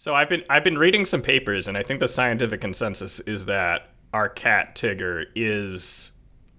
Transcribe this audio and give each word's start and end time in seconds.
So 0.00 0.14
I've 0.14 0.30
been 0.30 0.42
I've 0.48 0.64
been 0.64 0.78
reading 0.78 1.04
some 1.04 1.20
papers, 1.20 1.68
and 1.68 1.76
I 1.76 1.82
think 1.82 2.00
the 2.00 2.08
scientific 2.08 2.62
consensus 2.62 3.20
is 3.20 3.44
that 3.44 3.88
our 4.14 4.30
cat 4.30 4.74
Tigger 4.74 5.26
is 5.34 6.12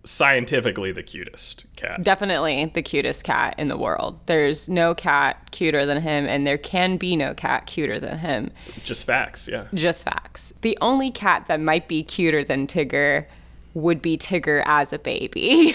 scientifically 0.03 0.91
the 0.91 1.01
cutest 1.01 1.65
cat. 1.75 2.03
Definitely 2.03 2.65
the 2.65 2.83
cutest 2.83 3.23
cat 3.23 3.55
in 3.57 3.67
the 3.67 3.79
world. 3.79 4.19
There's 4.27 4.69
no 4.69 4.93
cat 4.93 5.49
cuter 5.49 5.87
than 5.87 6.03
him, 6.03 6.27
and 6.27 6.45
there 6.45 6.59
can 6.59 6.97
be 6.97 7.15
no 7.15 7.33
cat 7.33 7.65
cuter 7.65 7.99
than 7.99 8.19
him. 8.19 8.51
Just 8.83 9.07
facts, 9.07 9.47
yeah. 9.47 9.65
Just 9.73 10.05
facts. 10.05 10.53
The 10.61 10.77
only 10.79 11.09
cat 11.09 11.45
that 11.47 11.59
might 11.59 11.87
be 11.87 12.03
cuter 12.03 12.43
than 12.43 12.67
Tigger 12.67 13.25
would 13.73 14.03
be 14.03 14.19
Tigger 14.19 14.61
as 14.67 14.93
a 14.93 14.99
baby. 14.99 15.69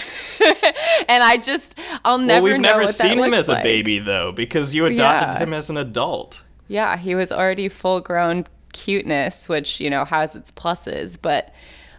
and 1.09 1.21
I 1.21 1.35
just, 1.35 1.77
I'll 2.05 2.17
never 2.17 2.43
well, 2.43 2.53
we've 2.53 2.61
never 2.61 2.87
seen 2.87 3.19
him 3.19 3.33
as 3.33 3.49
a 3.49 3.55
baby 3.61 3.99
though, 3.99 4.31
because 4.31 4.73
you 4.73 4.85
adopted 4.85 5.33
Yeah. 5.33 5.39
him 5.43 5.53
as 5.53 5.69
an 5.69 5.75
adult. 5.75 6.43
Yeah, 6.67 6.97
he 6.97 7.15
was 7.15 7.31
already 7.31 7.69
full 7.69 7.99
grown 8.01 8.45
cuteness, 8.73 9.47
which, 9.49 9.79
you 9.79 9.89
know, 9.89 10.05
has 10.05 10.35
its 10.35 10.51
pluses, 10.51 11.17
but 11.21 11.53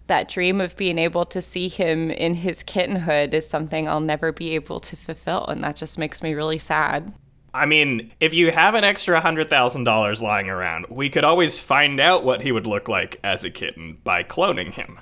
that 0.06 0.28
dream 0.28 0.60
of 0.60 0.76
being 0.76 0.98
able 0.98 1.24
to 1.26 1.40
see 1.40 1.68
him 1.68 2.10
in 2.10 2.34
his 2.34 2.62
kittenhood 2.62 3.34
is 3.34 3.48
something 3.48 3.88
I'll 3.88 4.00
never 4.00 4.32
be 4.32 4.54
able 4.54 4.80
to 4.80 4.96
fulfill. 4.96 5.44
And 5.46 5.62
that 5.64 5.76
just 5.76 5.98
makes 5.98 6.22
me 6.22 6.34
really 6.34 6.58
sad. 6.58 7.12
I 7.52 7.66
mean, 7.66 8.12
if 8.20 8.32
you 8.34 8.50
have 8.52 8.74
an 8.74 8.84
extra 8.84 9.20
hundred 9.20 9.48
thousand 9.50 9.84
dollars 9.84 10.22
lying 10.22 10.48
around, 10.50 10.86
we 10.90 11.08
could 11.08 11.24
always 11.24 11.60
find 11.60 11.98
out 11.98 12.22
what 12.24 12.42
he 12.42 12.52
would 12.52 12.66
look 12.66 12.88
like 12.88 13.18
as 13.24 13.44
a 13.44 13.50
kitten 13.50 13.98
by 14.04 14.22
cloning 14.22 14.72
him. 14.72 14.98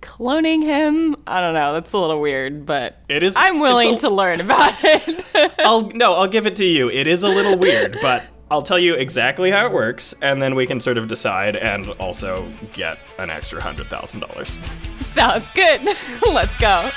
Cloning 0.00 0.62
him, 0.62 1.16
I 1.26 1.40
don't 1.40 1.54
know, 1.54 1.72
that's 1.72 1.92
a 1.92 1.98
little 1.98 2.20
weird, 2.20 2.64
but 2.66 2.98
It 3.08 3.22
is- 3.22 3.34
I'm 3.36 3.58
willing 3.60 3.94
a- 3.94 3.98
to 3.98 4.10
learn 4.10 4.40
about 4.40 4.74
it. 4.84 5.26
I'll 5.58 5.90
no, 5.90 6.14
I'll 6.14 6.28
give 6.28 6.46
it 6.46 6.56
to 6.56 6.64
you. 6.64 6.88
It 6.88 7.06
is 7.08 7.24
a 7.24 7.28
little 7.28 7.58
weird, 7.58 7.98
but 8.00 8.24
I'll 8.50 8.62
tell 8.62 8.78
you 8.78 8.94
exactly 8.94 9.50
how 9.50 9.66
it 9.66 9.72
works, 9.72 10.14
and 10.22 10.40
then 10.40 10.54
we 10.54 10.66
can 10.66 10.78
sort 10.78 10.98
of 10.98 11.08
decide 11.08 11.56
and 11.56 11.90
also 11.98 12.52
get 12.72 12.98
an 13.18 13.28
extra 13.28 13.60
hundred 13.60 13.86
thousand 13.88 14.20
dollars. 14.20 14.58
Sounds 15.00 15.50
good. 15.52 15.80
Let's 16.32 16.56
go. 16.58 16.88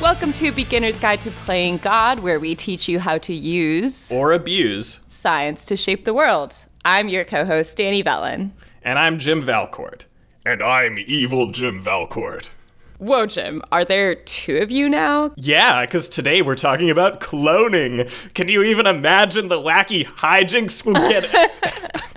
Welcome 0.00 0.32
to 0.34 0.50
Beginner's 0.50 0.98
Guide 0.98 1.20
to 1.22 1.30
Playing 1.30 1.76
God, 1.76 2.20
where 2.20 2.40
we 2.40 2.54
teach 2.54 2.88
you 2.88 2.98
how 2.98 3.18
to 3.18 3.34
use 3.34 4.10
Or 4.10 4.32
abuse. 4.32 5.00
science 5.06 5.66
to 5.66 5.76
shape 5.76 6.04
the 6.04 6.14
world. 6.14 6.64
I'm 6.84 7.08
your 7.08 7.24
co 7.24 7.44
host, 7.44 7.76
Danny 7.76 8.02
Vellon. 8.02 8.52
And 8.82 8.98
I'm 8.98 9.18
Jim 9.18 9.42
Valcourt. 9.42 10.06
And 10.46 10.62
I'm 10.62 10.98
evil 10.98 11.50
Jim 11.50 11.78
Valcourt. 11.78 12.52
Whoa, 12.98 13.26
Jim, 13.26 13.62
are 13.72 13.84
there 13.84 14.14
two 14.14 14.58
of 14.58 14.70
you 14.70 14.88
now? 14.88 15.32
Yeah, 15.36 15.84
because 15.84 16.08
today 16.08 16.42
we're 16.42 16.54
talking 16.54 16.90
about 16.90 17.20
cloning. 17.20 18.32
Can 18.34 18.48
you 18.48 18.62
even 18.62 18.86
imagine 18.86 19.48
the 19.48 19.56
wacky 19.60 20.04
hijinks 20.04 20.84
we'll 20.84 20.94
get? 20.94 21.24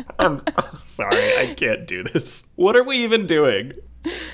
I'm, 0.19 0.41
I'm 0.57 0.63
sorry, 0.71 1.17
I 1.17 1.53
can't 1.55 1.87
do 1.87 2.03
this. 2.03 2.49
What 2.55 2.75
are 2.75 2.83
we 2.83 2.97
even 2.97 3.25
doing? 3.25 3.73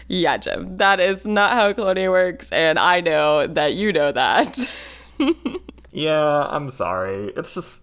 Yeah, 0.07 0.37
Jim, 0.37 0.77
that 0.77 0.99
is 0.99 1.25
not 1.25 1.53
how 1.53 1.73
cloning 1.73 2.09
works, 2.09 2.51
and 2.51 2.79
I 2.79 2.99
know 2.99 3.45
that 3.45 3.75
you 3.75 3.93
know 3.93 4.11
that. 4.11 4.57
Yeah, 5.91 6.47
I'm 6.47 6.69
sorry. 6.69 7.33
It's 7.35 7.55
just. 7.55 7.81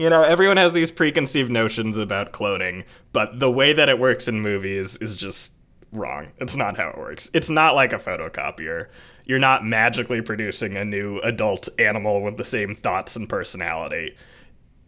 You 0.00 0.08
know, 0.08 0.22
everyone 0.22 0.56
has 0.56 0.72
these 0.72 0.90
preconceived 0.90 1.52
notions 1.52 1.98
about 1.98 2.32
cloning, 2.32 2.86
but 3.12 3.38
the 3.38 3.50
way 3.50 3.74
that 3.74 3.90
it 3.90 3.98
works 3.98 4.28
in 4.28 4.40
movies 4.40 4.96
is 4.96 5.14
just 5.14 5.58
wrong. 5.92 6.28
It's 6.38 6.56
not 6.56 6.78
how 6.78 6.88
it 6.88 6.96
works. 6.96 7.30
It's 7.34 7.50
not 7.50 7.74
like 7.74 7.92
a 7.92 7.98
photocopier. 7.98 8.86
You're 9.26 9.38
not 9.38 9.62
magically 9.62 10.22
producing 10.22 10.74
a 10.74 10.86
new 10.86 11.18
adult 11.18 11.68
animal 11.78 12.22
with 12.22 12.38
the 12.38 12.46
same 12.46 12.74
thoughts 12.74 13.14
and 13.14 13.28
personality. 13.28 14.16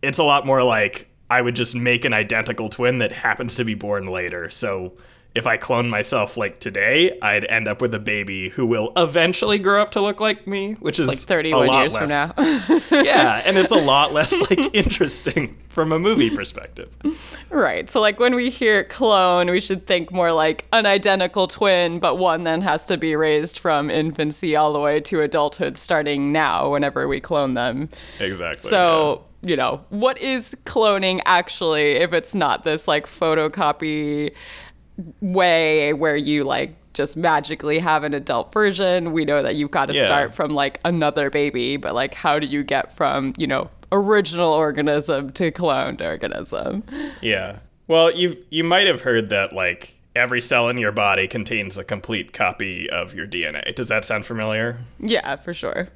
It's 0.00 0.18
a 0.18 0.24
lot 0.24 0.46
more 0.46 0.62
like 0.62 1.10
I 1.28 1.42
would 1.42 1.56
just 1.56 1.76
make 1.76 2.06
an 2.06 2.14
identical 2.14 2.70
twin 2.70 2.96
that 2.96 3.12
happens 3.12 3.54
to 3.56 3.66
be 3.66 3.74
born 3.74 4.06
later. 4.06 4.48
So 4.48 4.94
if 5.34 5.46
I 5.46 5.56
clone 5.56 5.88
myself 5.88 6.36
like 6.36 6.58
today, 6.58 7.18
I'd 7.22 7.44
end 7.46 7.66
up 7.66 7.80
with 7.80 7.94
a 7.94 7.98
baby 7.98 8.50
who 8.50 8.66
will 8.66 8.92
eventually 8.96 9.58
grow 9.58 9.80
up 9.80 9.90
to 9.92 10.00
look 10.00 10.20
like 10.20 10.46
me, 10.46 10.74
which 10.74 11.00
is 11.00 11.08
like 11.08 11.16
a 11.16 11.20
31 11.20 11.66
lot 11.66 11.78
years 11.80 11.96
from 11.96 12.06
less- 12.06 12.36
now. 12.36 12.80
yeah, 13.02 13.42
and 13.44 13.56
it's 13.56 13.72
a 13.72 13.76
lot 13.76 14.12
less 14.12 14.38
like 14.50 14.74
interesting 14.74 15.56
from 15.70 15.90
a 15.90 15.98
movie 15.98 16.28
perspective. 16.28 16.94
right. 17.48 17.88
So, 17.88 18.00
like, 18.02 18.20
when 18.20 18.34
we 18.34 18.50
hear 18.50 18.84
clone, 18.84 19.50
we 19.50 19.60
should 19.60 19.86
think 19.86 20.12
more 20.12 20.32
like 20.32 20.66
an 20.72 20.84
identical 20.84 21.46
twin, 21.46 21.98
but 21.98 22.18
one 22.18 22.44
then 22.44 22.60
has 22.60 22.84
to 22.86 22.98
be 22.98 23.16
raised 23.16 23.58
from 23.58 23.90
infancy 23.90 24.54
all 24.54 24.74
the 24.74 24.80
way 24.80 25.00
to 25.00 25.22
adulthood 25.22 25.78
starting 25.78 26.30
now 26.30 26.70
whenever 26.70 27.08
we 27.08 27.20
clone 27.20 27.54
them. 27.54 27.88
Exactly. 28.20 28.68
So, 28.68 29.24
you 29.40 29.56
know, 29.56 29.84
what 29.88 30.18
is 30.18 30.54
cloning 30.64 31.20
actually 31.24 31.92
if 31.92 32.12
it's 32.12 32.34
not 32.34 32.64
this 32.64 32.86
like 32.86 33.06
photocopy 33.06 34.32
way 35.20 35.92
where 35.92 36.16
you 36.16 36.44
like 36.44 36.74
just 36.94 37.16
magically 37.16 37.78
have 37.78 38.04
an 38.04 38.14
adult 38.14 38.52
version? 38.52 39.12
We 39.12 39.24
know 39.24 39.42
that 39.42 39.56
you've 39.56 39.70
got 39.70 39.88
to 39.88 39.94
Yeah. 39.94 40.04
start 40.04 40.34
from 40.34 40.50
like 40.50 40.80
another 40.84 41.30
baby, 41.30 41.76
but 41.76 41.94
like 41.94 42.14
how 42.14 42.38
do 42.38 42.46
you 42.46 42.62
get 42.62 42.92
from, 42.92 43.32
you 43.38 43.46
know, 43.46 43.70
original 43.90 44.52
organism 44.52 45.30
to 45.32 45.50
cloned 45.50 46.00
organism? 46.00 46.84
yeah. 46.90 47.10
yeah. 47.20 47.58
Well, 47.88 48.14
you've 48.14 48.36
you 48.50 48.64
might 48.64 48.86
have 48.86 49.02
heard 49.02 49.28
that 49.30 49.52
like 49.52 49.94
every 50.14 50.40
cell 50.40 50.68
in 50.68 50.78
your 50.78 50.92
body 50.92 51.26
contains 51.26 51.76
a 51.78 51.84
complete 51.84 52.32
copy 52.32 52.88
of 52.88 53.14
your 53.14 53.26
DNA. 53.26 53.74
Does 53.74 53.88
that 53.88 54.04
sound 54.04 54.24
familiar? 54.26 54.76
Yeah, 54.98 55.36
for 55.36 55.52
sure. 55.54 55.88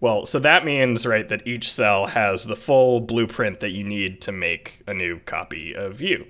Well, 0.00 0.26
so 0.26 0.38
that 0.40 0.64
means, 0.64 1.06
right, 1.06 1.26
that 1.28 1.46
each 1.46 1.70
cell 1.72 2.06
has 2.06 2.46
the 2.46 2.56
full 2.56 3.00
blueprint 3.00 3.60
that 3.60 3.70
you 3.70 3.84
need 3.84 4.20
to 4.22 4.32
make 4.32 4.82
a 4.86 4.92
new 4.92 5.20
copy 5.20 5.74
of 5.74 6.02
you. 6.02 6.26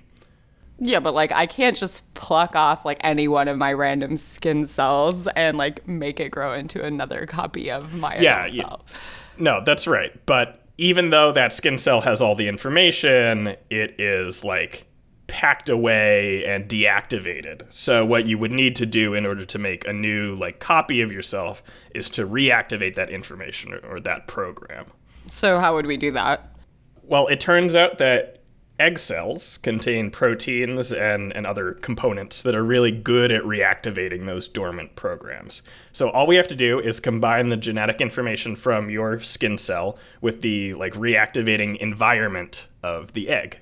Yeah, 0.79 1.01
but 1.01 1.15
like 1.15 1.33
I 1.33 1.47
can't 1.47 1.77
just 1.77 2.13
pluck 2.15 2.57
off 2.57 2.85
like 2.85 2.99
any 3.03 3.29
one 3.29 3.49
of 3.49 3.57
my 3.57 3.73
random 3.73 4.17
skin 4.17 4.67
cells 4.67 5.27
and 5.29 5.57
like 5.57 5.87
make 5.87 6.19
it 6.21 6.31
grow 6.31 6.53
into 6.53 6.83
another 6.85 7.27
copy 7.27 7.71
of 7.71 7.95
my 7.95 8.17
Yeah, 8.19 8.47
yeah. 8.47 8.63
self. 8.69 9.31
No, 9.39 9.63
that's 9.65 9.87
right. 9.87 10.13
But 10.27 10.61
even 10.77 11.11
though 11.11 11.33
that 11.33 11.53
skin 11.53 11.79
cell 11.79 12.01
has 12.03 12.21
all 12.21 12.35
the 12.35 12.49
information, 12.49 13.57
it 13.71 13.95
is 14.01 14.45
like 14.45 14.87
packed 15.27 15.69
away 15.69 16.45
and 16.45 16.69
deactivated. 16.69 17.63
So 17.73 18.05
what 18.05 18.27
you 18.27 18.37
would 18.39 18.53
need 18.53 18.77
to 18.77 18.87
do 18.87 19.15
in 19.15 19.25
order 19.25 19.45
to 19.45 19.59
make 19.59 19.87
a 19.87 19.93
new 19.93 20.35
like 20.35 20.59
copy 20.59 21.01
of 21.01 21.11
yourself 21.13 21.63
is 21.95 22.11
to 22.11 22.27
reactivate 22.27 22.95
that 22.97 23.11
information 23.11 23.73
or, 23.73 23.79
or 23.79 24.01
that 24.01 24.27
program. 24.27 24.87
So 25.29 25.59
how 25.61 25.75
would 25.75 25.87
we 25.87 25.97
do 25.97 26.11
that? 26.13 26.51
Well, 27.03 27.27
it 27.29 27.41
turns 27.41 27.75
out 27.75 27.99
that 27.99 28.44
egg 28.79 28.99
cells 28.99 29.59
contain 29.59 30.11
proteins 30.11 30.93
and, 30.93 31.35
and 31.37 31.47
other 31.47 31.73
components 31.73 32.43
that 32.43 32.55
are 32.55 32.65
really 32.65 32.91
good 32.91 33.31
at 33.31 33.43
reactivating 33.45 34.27
those 34.27 34.49
dormant 34.49 34.97
programs. 34.97 35.63
So 35.93 36.11
all 36.11 36.27
we 36.27 36.37
have 36.37 36.49
to 36.49 36.57
do 36.57 36.81
is 36.81 36.99
combine 36.99 37.51
the 37.51 37.57
genetic 37.57 38.01
information 38.01 38.57
from 38.57 38.91
your 38.91 39.21
skin 39.21 39.59
cell 39.59 39.97
with 40.21 40.41
the 40.41 40.75
like 40.75 40.95
reactivating 40.95 41.77
environment 41.77 42.69
of 42.83 43.13
the 43.13 43.29
egg. 43.29 43.61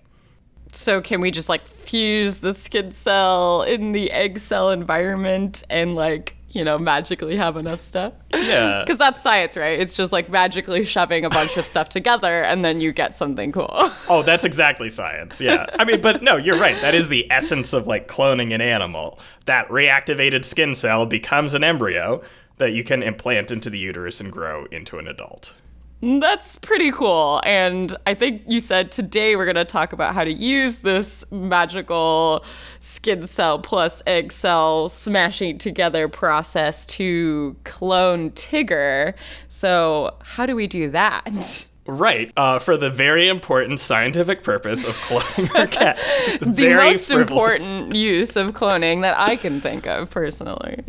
So 0.75 1.03
can 1.03 1.21
we 1.21 1.31
just 1.31 1.51
like 1.51 1.69
fuse 1.69 2.39
the 2.39 2.55
skin 2.55 2.93
cell 2.93 3.63
in 3.63 3.93
the 3.93 4.11
egg 4.11 4.39
cell 4.39 4.71
environment 4.71 5.63
and 5.69 5.95
like, 5.95 6.37
you 6.53 6.65
know, 6.65 6.79
magically 6.79 7.37
have 7.37 7.57
enough 7.57 7.81
stuff? 7.81 8.13
Yeah. 8.33 8.83
Because 8.93 8.99
that's 8.99 9.23
science, 9.23 9.57
right? 9.57 9.79
It's 9.81 9.97
just 9.97 10.13
like 10.13 10.29
magically 10.29 10.85
shoving 10.85 11.25
a 11.25 11.31
bunch 11.31 11.57
of 11.57 11.65
stuff 11.65 11.89
together 11.89 12.43
and 12.43 12.65
then 12.65 12.81
you 12.81 12.93
get 12.93 13.15
something 13.15 13.53
cool. 13.53 13.69
Oh, 14.09 14.23
that's 14.23 14.45
exactly 14.45 14.91
science. 14.91 15.41
Yeah. 15.41 15.67
I 15.79 15.85
mean, 15.85 16.01
but 16.01 16.23
no, 16.23 16.37
you're 16.37 16.59
right. 16.59 16.79
That 16.83 16.95
is 16.95 17.09
the 17.09 17.31
essence 17.31 17.73
of 17.73 17.87
like 17.87 18.09
cloning 18.09 18.55
an 18.55 18.61
animal. 18.61 19.19
That 19.47 19.69
reactivated 19.69 20.45
skin 20.45 20.75
cell 20.75 21.07
becomes 21.07 21.55
an 21.55 21.65
embryo 21.65 22.23
that 22.57 22.73
you 22.73 22.85
can 22.85 23.03
implant 23.03 23.51
into 23.51 23.71
the 23.71 23.79
uterus 23.79 24.21
and 24.21 24.31
grow 24.31 24.67
into 24.67 24.99
an 24.99 25.09
adult. 25.09 25.55
That's 26.03 26.57
pretty 26.57 26.91
cool. 26.91 27.41
And 27.45 27.95
I 28.09 28.15
think 28.15 28.43
you 28.49 28.59
said 28.59 28.91
today 28.91 29.37
we're 29.37 29.45
going 29.45 29.55
to 29.55 29.65
talk 29.65 29.93
about 29.93 30.15
how 30.15 30.25
to 30.25 30.33
use 30.33 30.81
this 30.81 31.25
magical 31.31 32.45
skin 32.81 33.25
cell 33.25 33.61
plus 33.61 34.03
egg 34.05 34.33
cell 34.33 34.89
smashing 34.89 35.59
together 35.59 36.09
process 36.09 36.87
to 36.89 37.55
clone 37.63 38.33
Tigger. 38.33 39.15
So, 39.47 40.17
how 40.23 40.45
do 40.45 40.57
we 40.57 40.67
do 40.67 40.91
that? 40.91 41.67
Right, 41.85 42.33
uh, 42.37 42.61
for 42.61 42.77
the 42.77 42.91
very 42.91 43.29
important 43.29 43.81
scientific 43.81 44.45
purpose 44.45 44.85
of 44.85 44.95
cloning 44.95 45.53
our 45.59 45.67
cat. 45.67 45.97
The 46.41 46.53
Very 46.53 46.91
most 46.91 47.11
frivolous. 47.11 47.73
important 47.73 47.97
use 47.97 48.37
of 48.37 48.53
cloning 48.53 49.01
that 49.01 49.19
I 49.19 49.35
can 49.35 49.59
think 49.59 49.89
of 49.89 50.09
personally. 50.09 50.85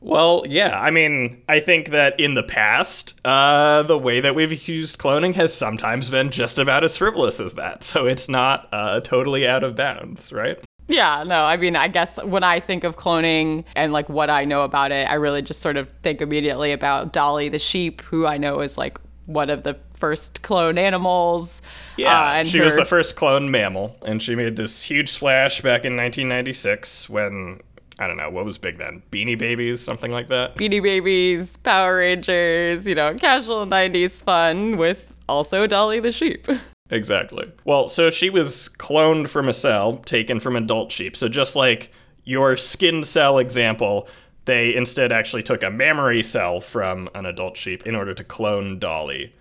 Well, 0.00 0.44
yeah, 0.48 0.80
I 0.80 0.90
mean, 0.90 1.42
I 1.48 1.60
think 1.60 1.90
that 1.90 2.18
in 2.20 2.34
the 2.34 2.42
past, 2.42 3.20
uh, 3.24 3.82
the 3.82 3.98
way 3.98 4.20
that 4.20 4.34
we've 4.34 4.68
used 4.68 4.98
cloning 4.98 5.34
has 5.34 5.52
sometimes 5.52 6.08
been 6.08 6.30
just 6.30 6.58
about 6.58 6.84
as 6.84 6.96
frivolous 6.96 7.40
as 7.40 7.54
that. 7.54 7.82
So 7.88 8.06
it's 8.06 8.28
not 8.28 8.68
uh, 8.70 9.00
totally 9.00 9.48
out 9.48 9.64
of 9.64 9.74
bounds, 9.74 10.30
right? 10.30 10.58
Yeah, 10.88 11.24
no, 11.26 11.44
I 11.44 11.56
mean, 11.56 11.74
I 11.74 11.88
guess 11.88 12.22
when 12.22 12.44
I 12.44 12.60
think 12.60 12.84
of 12.84 12.96
cloning 12.96 13.64
and 13.74 13.92
like 13.92 14.08
what 14.08 14.30
I 14.30 14.44
know 14.44 14.62
about 14.62 14.92
it, 14.92 15.08
I 15.08 15.14
really 15.14 15.42
just 15.42 15.60
sort 15.60 15.76
of 15.76 15.90
think 16.02 16.20
immediately 16.20 16.72
about 16.72 17.12
Dolly 17.12 17.48
the 17.48 17.58
sheep, 17.58 18.02
who 18.02 18.26
I 18.26 18.36
know 18.36 18.60
is 18.60 18.76
like 18.76 18.98
one 19.28 19.50
of 19.50 19.62
the 19.62 19.78
first 19.94 20.42
clone 20.42 20.78
animals. 20.78 21.60
Yeah, 21.96 22.18
uh, 22.18 22.32
and 22.32 22.48
she 22.48 22.60
was 22.60 22.76
the 22.76 22.84
first 22.84 23.16
clone 23.16 23.50
mammal, 23.50 23.96
and 24.04 24.22
she 24.22 24.34
made 24.34 24.56
this 24.56 24.82
huge 24.84 25.10
splash 25.10 25.60
back 25.60 25.84
in 25.84 25.96
1996 25.96 27.10
when 27.10 27.60
I 27.98 28.06
don't 28.06 28.16
know 28.16 28.30
what 28.30 28.44
was 28.44 28.58
big 28.58 28.78
then, 28.78 29.02
Beanie 29.10 29.38
Babies, 29.38 29.80
something 29.80 30.12
like 30.12 30.28
that. 30.28 30.56
Beanie 30.56 30.82
Babies, 30.82 31.56
Power 31.56 31.96
Rangers, 31.96 32.86
you 32.86 32.94
know, 32.94 33.14
casual 33.14 33.66
90s 33.66 34.22
fun 34.22 34.76
with 34.76 35.18
also 35.28 35.66
Dolly 35.66 36.00
the 36.00 36.12
sheep. 36.12 36.46
Exactly. 36.90 37.52
Well, 37.66 37.86
so 37.88 38.08
she 38.08 38.30
was 38.30 38.70
cloned 38.78 39.28
from 39.28 39.46
a 39.46 39.52
cell 39.52 39.98
taken 39.98 40.40
from 40.40 40.56
adult 40.56 40.90
sheep. 40.90 41.16
So 41.16 41.28
just 41.28 41.54
like 41.54 41.92
your 42.24 42.56
skin 42.56 43.04
cell 43.04 43.36
example, 43.36 44.08
they 44.46 44.74
instead 44.74 45.12
actually 45.12 45.42
took 45.42 45.62
a 45.62 45.68
mammary 45.68 46.22
cell 46.22 46.60
from 46.60 47.10
an 47.14 47.26
adult 47.26 47.58
sheep 47.58 47.86
in 47.86 47.94
order 47.94 48.14
to 48.14 48.24
clone 48.24 48.78
Dolly. 48.78 49.34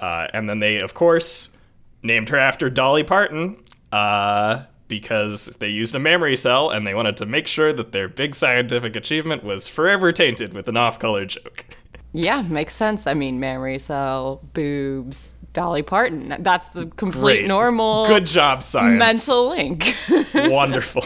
Uh, 0.00 0.28
and 0.32 0.48
then 0.48 0.60
they, 0.60 0.80
of 0.80 0.94
course, 0.94 1.54
named 2.02 2.30
her 2.30 2.38
after 2.38 2.70
Dolly 2.70 3.04
Parton 3.04 3.62
uh, 3.92 4.64
because 4.88 5.46
they 5.60 5.68
used 5.68 5.94
a 5.94 5.98
mammary 5.98 6.36
cell 6.36 6.70
and 6.70 6.86
they 6.86 6.94
wanted 6.94 7.16
to 7.18 7.26
make 7.26 7.46
sure 7.46 7.72
that 7.72 7.92
their 7.92 8.08
big 8.08 8.34
scientific 8.34 8.94
achievement 8.96 9.42
was 9.44 9.68
forever 9.68 10.12
tainted 10.12 10.52
with 10.52 10.68
an 10.68 10.76
off 10.76 10.98
color 10.98 11.24
joke. 11.26 11.64
yeah, 12.12 12.42
makes 12.42 12.74
sense. 12.74 13.06
I 13.06 13.14
mean, 13.14 13.40
mammary 13.40 13.78
cell, 13.78 14.40
boobs, 14.52 15.34
Dolly 15.52 15.82
Parton. 15.82 16.34
That's 16.40 16.68
the 16.68 16.86
complete 16.86 17.38
Great. 17.40 17.46
normal 17.48 18.06
Good 18.06 18.26
job, 18.26 18.62
science. 18.62 18.98
mental 18.98 19.48
link. 19.50 19.94
wonderful. 20.34 21.04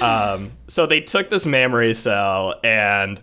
Um, 0.00 0.52
so 0.68 0.86
they 0.86 1.00
took 1.00 1.28
this 1.28 1.44
mammary 1.44 1.92
cell 1.94 2.54
and 2.64 3.20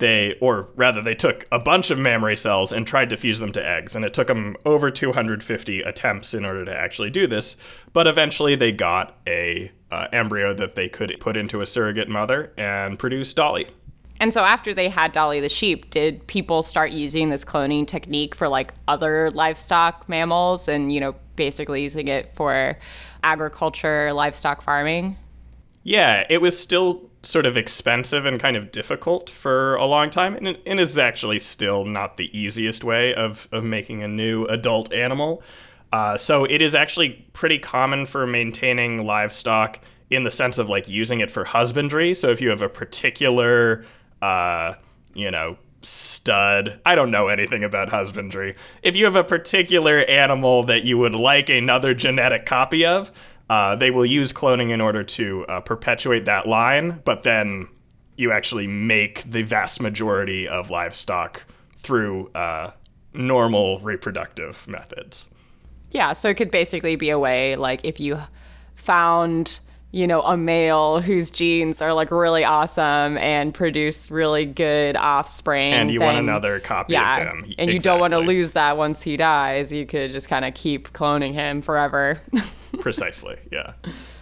they, 0.00 0.36
or 0.40 0.68
rather, 0.74 1.00
they 1.00 1.14
took 1.14 1.46
a 1.52 1.58
bunch 1.58 1.90
of 1.90 1.98
mammary 1.98 2.36
cells 2.36 2.72
and 2.72 2.86
tried 2.86 3.08
to 3.10 3.16
fuse 3.16 3.38
them 3.38 3.52
to 3.52 3.66
eggs. 3.66 3.94
And 3.94 4.04
it 4.04 4.12
took 4.12 4.26
them 4.26 4.56
over 4.66 4.90
250 4.90 5.82
attempts 5.82 6.34
in 6.34 6.44
order 6.44 6.64
to 6.64 6.76
actually 6.76 7.10
do 7.10 7.26
this. 7.26 7.56
But 7.92 8.06
eventually, 8.06 8.56
they 8.56 8.72
got 8.72 9.16
a 9.26 9.70
uh, 9.90 10.08
embryo 10.12 10.52
that 10.54 10.74
they 10.74 10.88
could 10.88 11.16
put 11.20 11.36
into 11.36 11.60
a 11.60 11.66
surrogate 11.66 12.08
mother 12.08 12.52
and 12.56 12.98
produce 12.98 13.32
Dolly. 13.32 13.68
And 14.20 14.34
so 14.34 14.44
after 14.44 14.74
they 14.74 14.88
had 14.88 15.12
Dolly 15.12 15.40
the 15.40 15.48
sheep, 15.48 15.88
did 15.90 16.26
people 16.26 16.62
start 16.62 16.90
using 16.90 17.30
this 17.30 17.44
cloning 17.44 17.86
technique 17.86 18.34
for 18.34 18.48
like 18.48 18.74
other 18.86 19.30
livestock 19.30 20.08
mammals 20.08 20.68
and, 20.68 20.92
you 20.92 21.00
know, 21.00 21.14
basically 21.36 21.82
using 21.82 22.08
it 22.08 22.28
for 22.28 22.78
agriculture, 23.22 24.12
livestock 24.12 24.60
farming? 24.60 25.16
Yeah, 25.82 26.26
it 26.28 26.42
was 26.42 26.58
still 26.58 27.09
sort 27.22 27.44
of 27.46 27.56
expensive 27.56 28.24
and 28.24 28.40
kind 28.40 28.56
of 28.56 28.70
difficult 28.70 29.28
for 29.28 29.74
a 29.76 29.84
long 29.84 30.10
time, 30.10 30.36
and 30.36 30.56
is 30.66 30.98
actually 30.98 31.38
still 31.38 31.84
not 31.84 32.16
the 32.16 32.36
easiest 32.38 32.82
way 32.82 33.14
of, 33.14 33.48
of 33.52 33.62
making 33.64 34.02
a 34.02 34.08
new 34.08 34.46
adult 34.46 34.92
animal. 34.92 35.42
Uh, 35.92 36.16
so 36.16 36.44
it 36.44 36.62
is 36.62 36.74
actually 36.74 37.26
pretty 37.32 37.58
common 37.58 38.06
for 38.06 38.26
maintaining 38.26 39.04
livestock 39.04 39.80
in 40.08 40.24
the 40.24 40.30
sense 40.30 40.58
of 40.58 40.68
like 40.68 40.88
using 40.88 41.20
it 41.20 41.30
for 41.30 41.44
husbandry. 41.44 42.14
So 42.14 42.30
if 42.30 42.40
you 42.40 42.50
have 42.50 42.62
a 42.62 42.68
particular, 42.68 43.84
uh, 44.22 44.74
you 45.14 45.30
know, 45.30 45.58
stud. 45.82 46.80
I 46.84 46.94
don't 46.94 47.10
know 47.10 47.28
anything 47.28 47.64
about 47.64 47.88
husbandry. 47.88 48.54
If 48.82 48.96
you 48.96 49.04
have 49.06 49.16
a 49.16 49.24
particular 49.24 50.04
animal 50.08 50.62
that 50.64 50.84
you 50.84 50.98
would 50.98 51.14
like 51.14 51.48
another 51.48 51.94
genetic 51.94 52.44
copy 52.46 52.84
of, 52.84 53.10
uh, 53.50 53.74
they 53.74 53.90
will 53.90 54.06
use 54.06 54.32
cloning 54.32 54.70
in 54.70 54.80
order 54.80 55.02
to 55.02 55.44
uh, 55.46 55.60
perpetuate 55.60 56.24
that 56.24 56.46
line, 56.46 57.02
but 57.04 57.24
then 57.24 57.66
you 58.16 58.30
actually 58.30 58.68
make 58.68 59.24
the 59.24 59.42
vast 59.42 59.82
majority 59.82 60.46
of 60.46 60.70
livestock 60.70 61.44
through 61.76 62.28
uh, 62.28 62.70
normal 63.12 63.80
reproductive 63.80 64.68
methods. 64.68 65.30
Yeah, 65.90 66.12
so 66.12 66.28
it 66.28 66.36
could 66.36 66.52
basically 66.52 66.94
be 66.94 67.10
a 67.10 67.18
way 67.18 67.56
like 67.56 67.84
if 67.84 67.98
you 67.98 68.20
found, 68.76 69.58
you 69.92 70.06
know, 70.06 70.22
a 70.22 70.36
male 70.36 71.00
whose 71.00 71.30
genes 71.30 71.82
are 71.82 71.92
like 71.92 72.10
really 72.10 72.44
awesome 72.44 73.18
and 73.18 73.52
produce 73.52 74.10
really 74.10 74.46
good 74.46 74.96
offspring. 74.96 75.72
And 75.72 75.90
you 75.90 76.00
want 76.00 76.18
another 76.18 76.60
copy 76.60 76.92
yeah, 76.92 77.16
of 77.16 77.34
him. 77.34 77.52
and 77.58 77.70
you 77.70 77.80
don't 77.80 77.98
want 77.98 78.12
to 78.12 78.20
lose 78.20 78.52
that 78.52 78.76
once 78.76 79.02
he 79.02 79.16
dies. 79.16 79.72
You 79.72 79.86
could 79.86 80.12
just 80.12 80.28
kind 80.28 80.44
of 80.44 80.54
keep 80.54 80.90
cloning 80.90 81.32
him 81.32 81.60
forever. 81.60 82.20
Precisely, 82.80 83.38
yeah. 83.50 83.72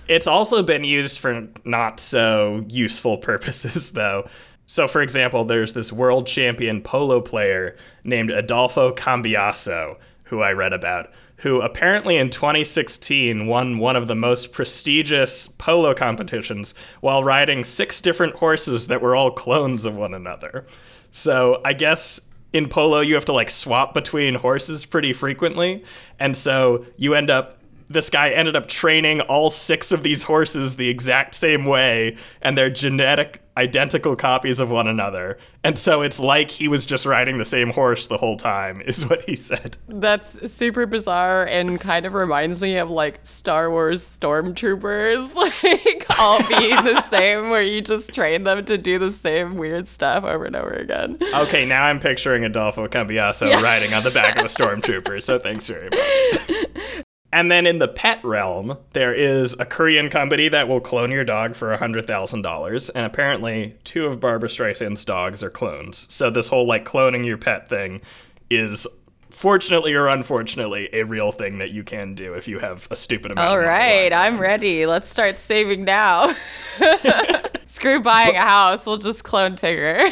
It's 0.09 0.27
also 0.27 0.63
been 0.63 0.85
used 0.85 1.19
for 1.19 1.49
not 1.65 2.01
so 2.01 2.65
useful 2.69 3.19
purposes, 3.19 3.93
though. 3.93 4.25
So, 4.67 4.89
for 4.89 5.03
example, 5.03 5.45
there's 5.45 5.75
this 5.75 5.93
world 5.93 6.27
champion 6.27 6.83
polo 6.83 7.21
player 7.21 7.77
named 8.05 8.31
Adolfo 8.31 8.95
Cambiaso, 8.95 9.97
who 10.25 10.41
I 10.41 10.53
read 10.53 10.73
about, 10.73 11.11
who 11.39 11.61
apparently 11.61 12.17
in 12.17 12.31
2016 12.31 13.47
won 13.47 13.79
one 13.79 13.97
of 13.97 14.07
the 14.09 14.15
most 14.15 14.53
prestigious 14.53 15.49
polo 15.49 15.95
competitions 15.95 16.75
while 17.01 17.23
riding 17.23 17.65
six 17.65 18.01
different 18.01 18.37
horses 18.37 18.89
that 18.89 19.01
were 19.01 19.15
all 19.15 19.31
clones 19.31 19.85
of 19.85 19.97
one 19.97 20.15
another. 20.15 20.67
So, 21.11 21.61
I 21.65 21.73
guess 21.73 22.29
in 22.53 22.69
polo 22.69 23.01
you 23.01 23.15
have 23.15 23.25
to 23.27 23.33
like 23.33 23.51
swap 23.51 23.95
between 23.95 24.35
horses 24.35 24.85
pretty 24.85 25.13
frequently, 25.13 25.85
and 26.19 26.37
so 26.37 26.81
you 26.97 27.15
end 27.15 27.31
up 27.31 27.58
this 27.89 28.11
guy 28.11 28.31
ended 28.31 28.57
up 28.57 28.67
training 28.67 29.21
all 29.23 29.51
six 29.51 29.93
of 29.93 30.03
these 30.03 30.25
horses 30.25 30.77
the 30.77 30.89
exact 30.89 31.35
same 31.35 31.65
way, 31.65 32.17
and 32.43 32.57
they're 32.57 32.71
genetic 32.71 33.43
identical 33.59 34.15
copies 34.15 34.61
of 34.61 34.71
one 34.71 34.87
another. 34.87 35.37
And 35.65 35.77
so 35.77 36.01
it's 36.03 36.21
like 36.21 36.49
he 36.49 36.69
was 36.69 36.87
just 36.87 37.05
riding 37.05 37.39
the 37.39 37.45
same 37.45 37.71
horse 37.71 38.07
the 38.07 38.17
whole 38.17 38.37
time, 38.37 38.81
is 38.81 39.05
what 39.05 39.23
he 39.23 39.35
said. 39.35 39.77
That's 39.89 40.51
super 40.53 40.87
bizarre 40.87 41.45
and 41.45 41.81
kind 41.81 42.07
of 42.07 42.15
reminds 42.15 42.63
me 42.63 42.79
of 42.79 42.89
like 42.89 43.19
Star 43.23 43.69
Wars 43.69 44.03
stormtroopers, 44.03 45.35
like 45.75 46.21
all 46.21 46.39
being 46.47 46.77
the 46.85 47.01
same, 47.03 47.51
where 47.51 47.63
you 47.63 47.81
just 47.81 48.15
train 48.15 48.45
them 48.45 48.65
to 48.65 48.79
do 48.79 48.99
the 48.99 49.11
same 49.11 49.57
weird 49.57 49.89
stuff 49.89 50.23
over 50.23 50.45
and 50.45 50.55
over 50.55 50.71
again. 50.71 51.19
Okay, 51.35 51.67
now 51.67 51.85
I'm 51.85 51.99
picturing 51.99 52.45
Adolfo 52.45 52.87
Cambiaso 52.87 53.61
riding 53.61 53.93
on 53.93 54.05
the 54.05 54.13
back 54.13 54.37
of 54.37 54.45
a 54.45 54.49
stormtrooper, 54.49 55.21
so 55.21 55.39
thanks 55.39 55.67
very 55.67 55.89
much. 55.91 57.05
And 57.31 57.51
then 57.51 57.67
in 57.67 57.79
the 57.79 57.89
pet 57.89 58.25
realm, 58.25 58.79
there 58.93 59.13
is 59.13 59.55
a 59.61 59.67
Korean 59.67 60.09
company 60.09 60.49
that 60.49 60.67
will 60.67 60.81
clone 60.81 61.11
your 61.11 61.25
dog 61.25 61.55
for 61.55 61.77
$100,000. 61.77 62.91
And 62.95 63.05
apparently, 63.05 63.75
two 63.85 64.07
of 64.07 64.19
Barbara 64.19 64.49
Streisand's 64.49 65.05
dogs 65.05 65.43
are 65.43 65.51
clones. 65.51 66.13
So, 66.13 66.31
this 66.31 66.49
whole 66.49 66.67
like 66.67 66.87
cloning 66.87 67.27
your 67.27 67.37
pet 67.37 67.69
thing 67.69 68.01
is 68.49 68.87
fortunately 69.31 69.95
or 69.95 70.09
unfortunately 70.09 70.89
a 70.93 71.05
real 71.05 71.31
thing 71.31 71.59
that 71.59 71.71
you 71.71 71.85
can 71.85 72.15
do 72.15 72.35
if 72.35 72.49
you 72.49 72.59
have 72.59 72.89
a 72.91 72.97
stupid 72.97 73.31
amount 73.31 73.47
All 73.47 73.59
of 73.59 73.65
money 73.65 73.77
right, 73.77 74.13
I'm 74.13 74.41
ready. 74.41 74.87
Let's 74.87 75.09
start 75.09 75.39
saving 75.39 75.85
now. 75.85 76.33
Screw 77.67 78.01
buying 78.01 78.37
a 78.37 78.41
house. 78.41 78.87
We'll 78.87 78.97
just 78.97 79.25
clone 79.25 79.53
Tigger. 79.53 80.11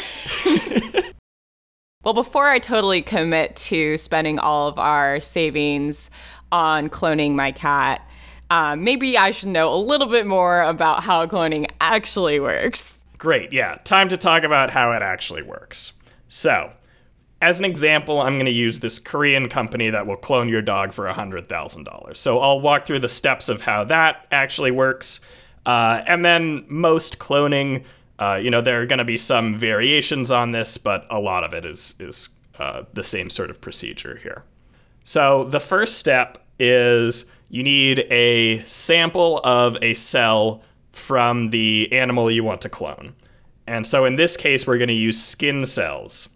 well, 2.03 2.13
before 2.13 2.47
I 2.47 2.59
totally 2.59 3.01
commit 3.01 3.55
to 3.55 3.97
spending 3.97 4.37
all 4.37 4.67
of 4.67 4.77
our 4.77 5.19
savings 5.19 6.09
on 6.51 6.89
cloning 6.89 7.35
my 7.35 7.51
cat, 7.51 8.07
um, 8.49 8.83
maybe 8.83 9.17
I 9.17 9.31
should 9.31 9.49
know 9.49 9.73
a 9.73 9.77
little 9.77 10.07
bit 10.07 10.25
more 10.25 10.61
about 10.61 11.03
how 11.03 11.25
cloning 11.25 11.69
actually 11.81 12.39
works. 12.39 13.05
Great, 13.17 13.51
yeah. 13.51 13.75
Time 13.83 14.09
to 14.09 14.17
talk 14.17 14.43
about 14.43 14.69
how 14.69 14.91
it 14.91 15.01
actually 15.01 15.41
works. 15.41 15.93
So, 16.27 16.71
as 17.41 17.59
an 17.59 17.65
example, 17.65 18.21
I'm 18.21 18.33
going 18.33 18.45
to 18.45 18.51
use 18.51 18.79
this 18.79 18.99
Korean 18.99 19.49
company 19.49 19.89
that 19.89 20.07
will 20.07 20.15
clone 20.15 20.49
your 20.49 20.61
dog 20.61 20.93
for 20.93 21.05
$100,000. 21.05 22.15
So, 22.15 22.39
I'll 22.39 22.61
walk 22.61 22.85
through 22.85 22.99
the 22.99 23.09
steps 23.09 23.49
of 23.49 23.61
how 23.61 23.83
that 23.85 24.27
actually 24.31 24.71
works. 24.71 25.19
Uh, 25.65 26.03
and 26.07 26.23
then, 26.23 26.65
most 26.69 27.19
cloning, 27.19 27.85
uh, 28.19 28.39
you 28.41 28.51
know, 28.51 28.61
there 28.61 28.81
are 28.81 28.85
going 28.85 28.99
to 28.99 29.05
be 29.05 29.17
some 29.17 29.55
variations 29.55 30.31
on 30.31 30.51
this, 30.51 30.77
but 30.77 31.05
a 31.09 31.19
lot 31.19 31.43
of 31.43 31.53
it 31.53 31.65
is, 31.65 31.95
is 31.99 32.29
uh, 32.59 32.83
the 32.93 33.03
same 33.03 33.29
sort 33.29 33.49
of 33.49 33.59
procedure 33.61 34.17
here. 34.17 34.43
So 35.07 35.45
the 35.45 35.61
first 35.61 35.97
step 35.99 36.37
is 36.59 37.31
you 37.49 37.63
need 37.63 37.99
a 38.11 38.57
sample 38.63 39.39
of 39.41 39.77
a 39.81 39.93
cell 39.93 40.61
from 40.91 41.51
the 41.51 41.87
animal 41.93 42.29
you 42.29 42.43
want 42.43 42.59
to 42.63 42.69
clone. 42.69 43.15
And 43.65 43.87
so 43.87 44.03
in 44.03 44.17
this 44.17 44.35
case, 44.35 44.67
we're 44.67 44.77
going 44.77 44.89
to 44.89 44.93
use 44.93 45.17
skin 45.17 45.65
cells. 45.65 46.35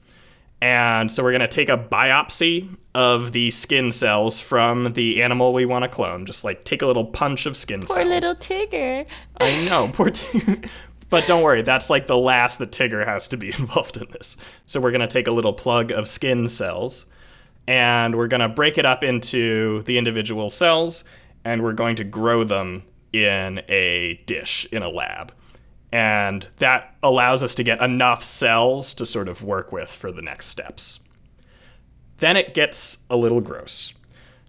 And 0.62 1.12
so 1.12 1.22
we're 1.22 1.32
going 1.32 1.42
to 1.42 1.50
take 1.50 1.68
a 1.68 1.78
biopsy 1.78 2.78
of 2.96 3.34
the 3.34 3.52
skin 3.52 3.92
cells 3.92 4.40
from 4.40 4.94
the 4.94 5.22
animal 5.22 5.52
we 5.52 5.66
want 5.66 5.84
to 5.84 5.90
clone. 5.90 6.26
Just 6.26 6.46
like 6.46 6.64
take 6.64 6.82
a 6.82 6.88
little 6.88 7.04
punch 7.04 7.46
of 7.46 7.58
skin 7.58 7.82
Poor 7.82 7.98
cells. 7.98 8.08
little 8.08 8.36
Tigger. 8.36 9.06
I 9.42 9.66
know, 9.66 9.92
poor 9.94 10.12
Tigger. 10.12 10.70
But 11.10 11.28
don't 11.28 11.44
worry, 11.44 11.62
that's 11.62 11.90
like 11.90 12.08
the 12.08 12.18
last 12.18 12.60
that 12.60 12.72
Tigger 12.72 13.06
has 13.06 13.28
to 13.28 13.36
be 13.36 13.48
involved 13.60 13.98
in 13.98 14.10
this. 14.12 14.38
So 14.66 14.80
we're 14.80 14.92
going 14.92 15.02
to 15.02 15.08
take 15.08 15.28
a 15.28 15.32
little 15.32 15.52
plug 15.52 15.92
of 15.92 16.08
skin 16.08 16.48
cells 16.48 17.12
and 17.72 18.16
we're 18.16 18.28
going 18.28 18.42
to 18.42 18.50
break 18.50 18.78
it 18.78 18.86
up 18.86 19.02
into 19.02 19.82
the 19.84 19.98
individual 19.98 20.50
cells 20.50 21.06
and 21.46 21.64
we're 21.64 21.72
going 21.72 21.96
to 21.96 22.04
grow 22.04 22.44
them 22.44 22.84
in 23.14 23.62
a 23.70 24.22
dish 24.26 24.68
in 24.74 24.84
a 24.84 24.90
lab. 24.90 25.34
And 25.90 26.42
that 26.58 26.94
allows 27.02 27.42
us 27.44 27.56
to 27.56 27.64
get 27.64 27.80
enough 27.80 28.24
cells 28.24 28.94
to 28.96 29.06
sort 29.06 29.30
of 29.30 29.42
work 29.42 29.72
with 29.72 29.90
for 29.90 30.12
the 30.12 30.22
next 30.22 30.48
steps. 30.48 31.00
Then 32.18 32.36
it 32.36 32.54
gets 32.54 33.06
a 33.10 33.16
little 33.16 33.40
gross. 33.40 33.94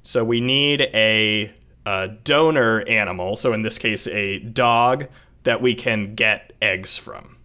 So 0.03 0.25
we 0.25 0.41
need 0.41 0.81
a, 0.93 1.55
a 1.87 2.09
donor 2.25 2.81
animal, 2.89 3.37
so 3.37 3.53
in 3.53 3.63
this 3.63 3.79
case, 3.79 4.09
a 4.09 4.41
dog 4.41 5.07
that 5.45 5.63
we 5.63 5.77
can 5.77 6.17
get 6.17 6.55
eggs 6.61 6.99
from. 6.99 7.37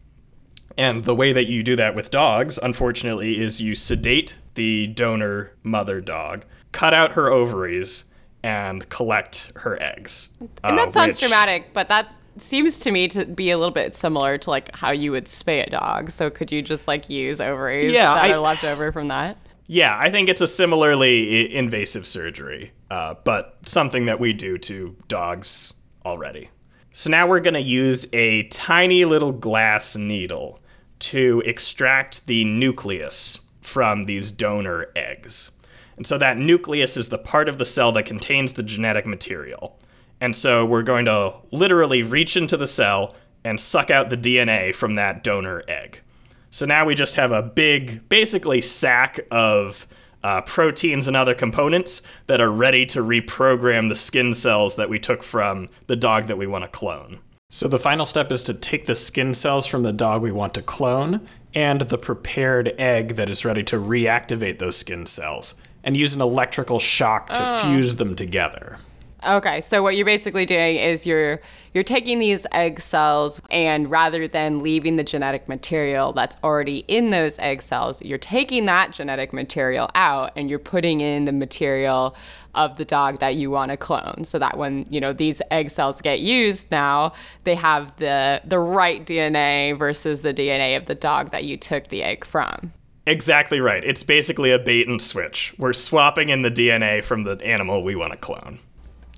And 0.78 1.04
the 1.06 1.16
way 1.16 1.34
that 1.34 1.48
you 1.48 1.64
do 1.64 1.76
that 1.76 1.96
with 1.96 2.12
dogs, 2.12 2.60
unfortunately, 2.62 3.40
is 3.40 3.62
you 3.62 3.74
sedate 3.76 4.38
the 4.56 4.88
donor 4.88 5.54
mother 5.64 6.00
dog, 6.02 6.46
cut 6.72 6.94
out 6.94 7.14
her 7.14 7.30
ovaries, 7.30 8.06
and 8.44 8.88
collect 8.90 9.52
her 9.58 9.82
eggs. 9.82 10.38
And 10.64 10.78
that 10.78 10.90
uh, 10.90 10.92
sounds 10.92 11.16
which- 11.16 11.22
dramatic, 11.30 11.74
but 11.74 11.90
that 11.90 12.14
seems 12.38 12.80
to 12.82 12.92
me 12.92 13.08
to 13.08 13.26
be 13.26 13.50
a 13.50 13.58
little 13.58 13.74
bit 13.74 13.96
similar 13.96 14.38
to 14.38 14.50
like 14.52 14.76
how 14.76 14.92
you 14.92 15.12
would 15.12 15.26
spay 15.26 15.66
a 15.66 15.70
dog. 15.72 16.12
So 16.12 16.30
could 16.30 16.52
you 16.52 16.62
just 16.62 16.88
like 16.88 17.10
use 17.10 17.42
ovaries 17.42 17.92
Yeah, 17.92 18.14
that 18.14 18.26
I- 18.26 18.34
are 18.34 18.40
left 18.40 18.64
over 18.64 18.92
from 18.92 19.08
that? 19.08 19.38
Yeah, 19.70 19.98
I 20.00 20.12
think 20.12 20.30
it's 20.30 20.40
a 20.40 20.48
similarly 20.48 21.54
invasive 21.54 22.06
surgery, 22.08 22.72
uh, 22.90 23.16
but 23.26 23.58
something 23.66 24.06
that 24.06 24.18
we 24.20 24.32
do 24.32 24.58
to 24.60 24.96
dogs 25.10 25.74
already. 26.06 26.52
So 26.94 27.10
now 27.10 27.28
we're 27.28 27.42
going 27.42 27.54
to 27.56 27.60
use 27.60 28.08
a 28.14 28.44
tiny 28.44 29.04
little 29.04 29.34
glass 29.34 29.98
needle 29.98 30.60
to 31.08 31.42
extract 31.46 32.28
the 32.28 32.44
nucleus 32.44 33.48
from 33.62 34.04
these 34.04 34.32
donor 34.32 34.88
eggs. 34.96 35.52
And 35.96 36.06
so 36.06 36.18
that 36.18 36.38
nucleus 36.38 36.98
is 36.98 37.10
the 37.10 37.18
part 37.18 37.48
of 37.48 37.58
the 37.58 37.66
cell 37.66 37.92
that 37.94 38.06
contains 38.06 38.54
the 38.54 38.64
genetic 38.64 39.06
material. 39.06 39.78
And 40.20 40.36
so 40.36 40.66
we're 40.66 40.84
going 40.84 41.06
to 41.06 41.36
literally 41.52 42.04
reach 42.04 42.36
into 42.36 42.58
the 42.58 42.68
cell 42.68 43.16
and 43.44 43.60
suck 43.60 43.90
out 43.90 44.10
the 44.10 44.18
DNA 44.18 44.76
from 44.76 44.96
that 44.96 45.24
donor 45.24 45.64
egg. 45.68 46.02
So 46.50 46.66
now 46.66 46.86
we 46.86 46.94
just 46.94 47.16
have 47.16 47.32
a 47.32 47.42
big, 47.42 48.10
basically, 48.10 48.62
sack 48.62 49.20
of 49.32 49.88
uh, 50.24 50.42
proteins 50.42 51.08
and 51.08 51.16
other 51.16 51.36
components 51.36 52.02
that 52.26 52.42
are 52.42 52.52
ready 52.52 52.86
to 52.88 53.00
reprogram 53.00 53.90
the 53.90 53.96
skin 53.96 54.34
cells 54.34 54.76
that 54.76 54.90
we 54.90 55.00
took 55.00 55.24
from 55.24 55.68
the 55.88 55.96
dog 55.96 56.28
that 56.28 56.38
we 56.38 56.48
want 56.48 56.66
to 56.66 56.70
clone. 56.70 57.20
So 57.50 57.70
the 57.70 57.80
final 57.80 58.06
step 58.06 58.30
is 58.34 58.44
to 58.44 58.54
take 58.54 58.88
the 58.88 58.96
skin 58.96 59.34
cells 59.34 59.68
from 59.68 59.84
the 59.84 59.94
dog 59.94 60.22
we 60.22 60.34
want 60.34 60.54
to 60.56 60.62
clone 60.62 61.26
and 61.54 61.82
the 61.82 61.98
prepared 61.98 62.76
egg 62.78 63.16
that 63.16 63.30
is 63.30 63.46
ready 63.46 63.64
to 63.64 63.78
reactivate 63.78 64.60
those 64.60 64.76
skin 64.76 65.06
cells 65.06 65.56
and 65.82 65.96
use 65.96 66.14
an 66.14 66.22
electrical 66.22 66.78
shock 66.80 67.30
to 67.30 67.42
oh. 67.42 67.62
fuse 67.62 67.96
them 67.96 68.16
together. 68.16 68.80
Okay, 69.26 69.62
so 69.62 69.82
what 69.82 69.96
you're 69.96 70.06
basically 70.06 70.46
doing 70.46 70.76
is 70.76 71.08
you're 71.08 71.42
you're 71.74 71.84
taking 71.84 72.20
these 72.20 72.46
egg 72.52 72.80
cells 72.80 73.42
and 73.50 73.90
rather 73.90 74.28
than 74.28 74.62
leaving 74.62 74.96
the 74.96 75.04
genetic 75.04 75.48
material 75.48 76.14
that's 76.14 76.38
already 76.44 76.86
in 76.88 77.10
those 77.10 77.40
egg 77.40 77.64
cells, 77.64 78.02
you're 78.04 78.20
taking 78.20 78.66
that 78.68 78.92
genetic 78.92 79.34
material 79.34 79.90
out 79.96 80.34
and 80.36 80.50
you're 80.50 80.60
putting 80.60 81.02
in 81.02 81.26
the 81.26 81.32
material 81.32 82.16
of 82.54 82.78
the 82.78 82.86
dog 82.86 83.20
that 83.20 83.36
you 83.36 83.50
want 83.50 83.72
to 83.72 83.78
clone 83.78 84.24
so 84.24 84.38
that 84.38 84.58
when, 84.58 84.86
you 84.90 85.02
know, 85.02 85.14
these 85.14 85.42
egg 85.50 85.72
cells 85.72 86.00
get 86.00 86.20
used 86.20 86.70
now, 86.72 87.14
they 87.44 87.56
have 87.56 87.96
the 87.98 88.40
the 88.46 88.60
right 88.60 89.04
DNA 89.04 89.78
versus 89.78 90.22
the 90.22 90.34
DNA 90.34 90.78
of 90.78 90.86
the 90.86 90.96
dog 90.96 91.32
that 91.32 91.44
you 91.44 91.58
took 91.58 91.88
the 91.88 92.04
egg 92.04 92.24
from. 92.24 92.72
Exactly 93.08 93.60
right. 93.60 93.84
It's 93.84 94.04
basically 94.04 94.52
a 94.52 94.60
bait 94.60 94.88
and 94.88 95.02
switch. 95.02 95.56
We're 95.58 95.74
swapping 95.74 96.30
in 96.30 96.44
the 96.44 96.52
DNA 96.52 97.04
from 97.04 97.24
the 97.24 97.40
animal 97.44 97.84
we 97.84 97.96
want 97.96 98.14
to 98.14 98.20
clone. 98.20 98.60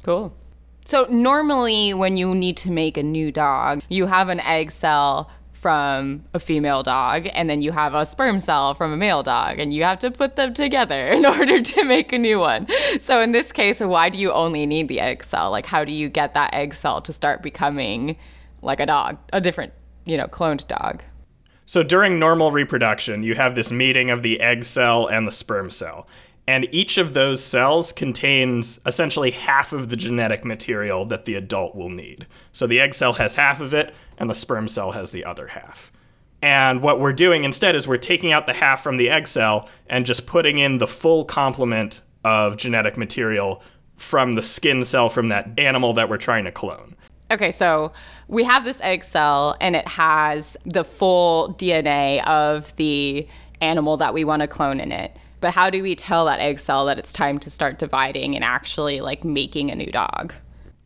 Cool. 0.03 0.35
So 0.85 1.05
normally 1.09 1.93
when 1.93 2.17
you 2.17 2.33
need 2.33 2.57
to 2.57 2.71
make 2.71 2.97
a 2.97 3.03
new 3.03 3.31
dog, 3.31 3.83
you 3.89 4.07
have 4.07 4.29
an 4.29 4.39
egg 4.39 4.71
cell 4.71 5.29
from 5.51 6.23
a 6.33 6.39
female 6.39 6.81
dog 6.83 7.27
and 7.33 7.49
then 7.49 7.61
you 7.61 7.73
have 7.73 7.93
a 7.93 8.05
sperm 8.05 8.39
cell 8.39 8.73
from 8.73 8.93
a 8.93 8.97
male 8.97 9.21
dog 9.21 9.59
and 9.59 9.73
you 9.73 9.83
have 9.83 9.99
to 9.99 10.09
put 10.09 10.37
them 10.37 10.53
together 10.53 11.07
in 11.11 11.25
order 11.25 11.61
to 11.61 11.83
make 11.83 12.13
a 12.13 12.17
new 12.17 12.39
one. 12.39 12.65
So 12.99 13.21
in 13.21 13.33
this 13.33 13.51
case, 13.51 13.81
why 13.81 14.09
do 14.09 14.17
you 14.17 14.31
only 14.31 14.65
need 14.65 14.87
the 14.87 15.01
egg 15.01 15.23
cell? 15.23 15.51
Like 15.51 15.65
how 15.65 15.83
do 15.83 15.91
you 15.91 16.07
get 16.07 16.33
that 16.33 16.53
egg 16.53 16.73
cell 16.73 17.01
to 17.01 17.13
start 17.13 17.43
becoming 17.43 18.15
like 18.61 18.79
a 18.79 18.85
dog, 18.85 19.17
a 19.33 19.41
different, 19.41 19.73
you 20.05 20.17
know, 20.17 20.27
cloned 20.27 20.65
dog? 20.67 21.03
So 21.65 21.83
during 21.83 22.17
normal 22.17 22.51
reproduction, 22.51 23.21
you 23.21 23.35
have 23.35 23.53
this 23.53 23.71
meeting 23.71 24.09
of 24.09 24.23
the 24.23 24.41
egg 24.41 24.63
cell 24.63 25.05
and 25.05 25.27
the 25.27 25.31
sperm 25.31 25.69
cell. 25.69 26.07
And 26.49 26.67
each 26.71 26.97
of 26.97 27.13
those 27.13 27.43
cells 27.43 27.93
contains 27.93 28.79
essentially 28.83 29.29
half 29.29 29.71
of 29.71 29.89
the 29.89 29.95
genetic 29.95 30.43
material 30.43 31.05
that 31.05 31.25
the 31.25 31.35
adult 31.35 31.75
will 31.75 31.89
need. 31.89 32.25
So 32.51 32.65
the 32.65 32.79
egg 32.79 32.95
cell 32.95 33.13
has 33.13 33.35
half 33.35 33.59
of 33.59 33.71
it, 33.71 33.93
and 34.17 34.27
the 34.27 34.33
sperm 34.33 34.67
cell 34.67 34.93
has 34.93 35.11
the 35.11 35.23
other 35.23 35.49
half. 35.49 35.91
And 36.41 36.81
what 36.81 36.99
we're 36.99 37.13
doing 37.13 37.43
instead 37.43 37.75
is 37.75 37.87
we're 37.87 37.97
taking 37.97 38.31
out 38.31 38.47
the 38.47 38.53
half 38.53 38.81
from 38.81 38.97
the 38.97 39.11
egg 39.11 39.27
cell 39.27 39.69
and 39.85 40.07
just 40.07 40.25
putting 40.25 40.57
in 40.57 40.79
the 40.79 40.87
full 40.87 41.23
complement 41.23 42.01
of 42.23 42.57
genetic 42.57 42.97
material 42.97 43.61
from 43.95 44.33
the 44.33 44.41
skin 44.41 44.83
cell 44.83 45.07
from 45.07 45.27
that 45.27 45.51
animal 45.59 45.93
that 45.93 46.09
we're 46.09 46.17
trying 46.17 46.45
to 46.45 46.51
clone. 46.51 46.95
Okay, 47.29 47.51
so 47.51 47.93
we 48.27 48.43
have 48.45 48.65
this 48.65 48.81
egg 48.81 49.03
cell 49.03 49.55
and 49.61 49.75
it 49.75 49.87
has 49.87 50.57
the 50.65 50.83
full 50.83 51.53
DNA 51.53 52.25
of 52.25 52.75
the 52.77 53.27
animal 53.61 53.97
that 53.97 54.15
we 54.15 54.23
want 54.23 54.41
to 54.41 54.47
clone 54.47 54.79
in 54.79 54.91
it. 54.91 55.15
But 55.41 55.53
how 55.53 55.69
do 55.69 55.81
we 55.81 55.95
tell 55.95 56.25
that 56.25 56.39
egg 56.39 56.59
cell 56.59 56.85
that 56.85 56.99
it's 56.99 57.13
time 57.13 57.39
to 57.39 57.49
start 57.49 57.79
dividing 57.79 58.35
and 58.35 58.43
actually 58.43 59.01
like 59.01 59.23
making 59.23 59.71
a 59.71 59.75
new 59.75 59.91
dog? 59.91 60.33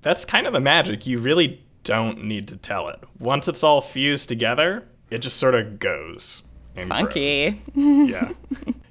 That's 0.02 0.26
kind 0.26 0.46
of 0.46 0.54
the 0.54 0.60
magic. 0.60 1.08
You 1.08 1.20
really 1.20 1.64
don't 1.84 2.24
need 2.24 2.48
to 2.50 2.58
tell 2.58 2.90
it. 2.90 3.00
Once 3.20 3.48
it's 3.48 3.64
all 3.64 3.82
fused 3.82 4.30
together, 4.30 4.86
it 5.10 5.20
just 5.20 5.38
sort 5.38 5.56
of 5.56 5.80
goes. 5.80 6.44
Funky. 6.88 7.52
grows. 7.52 8.10
yeah. 8.10 8.32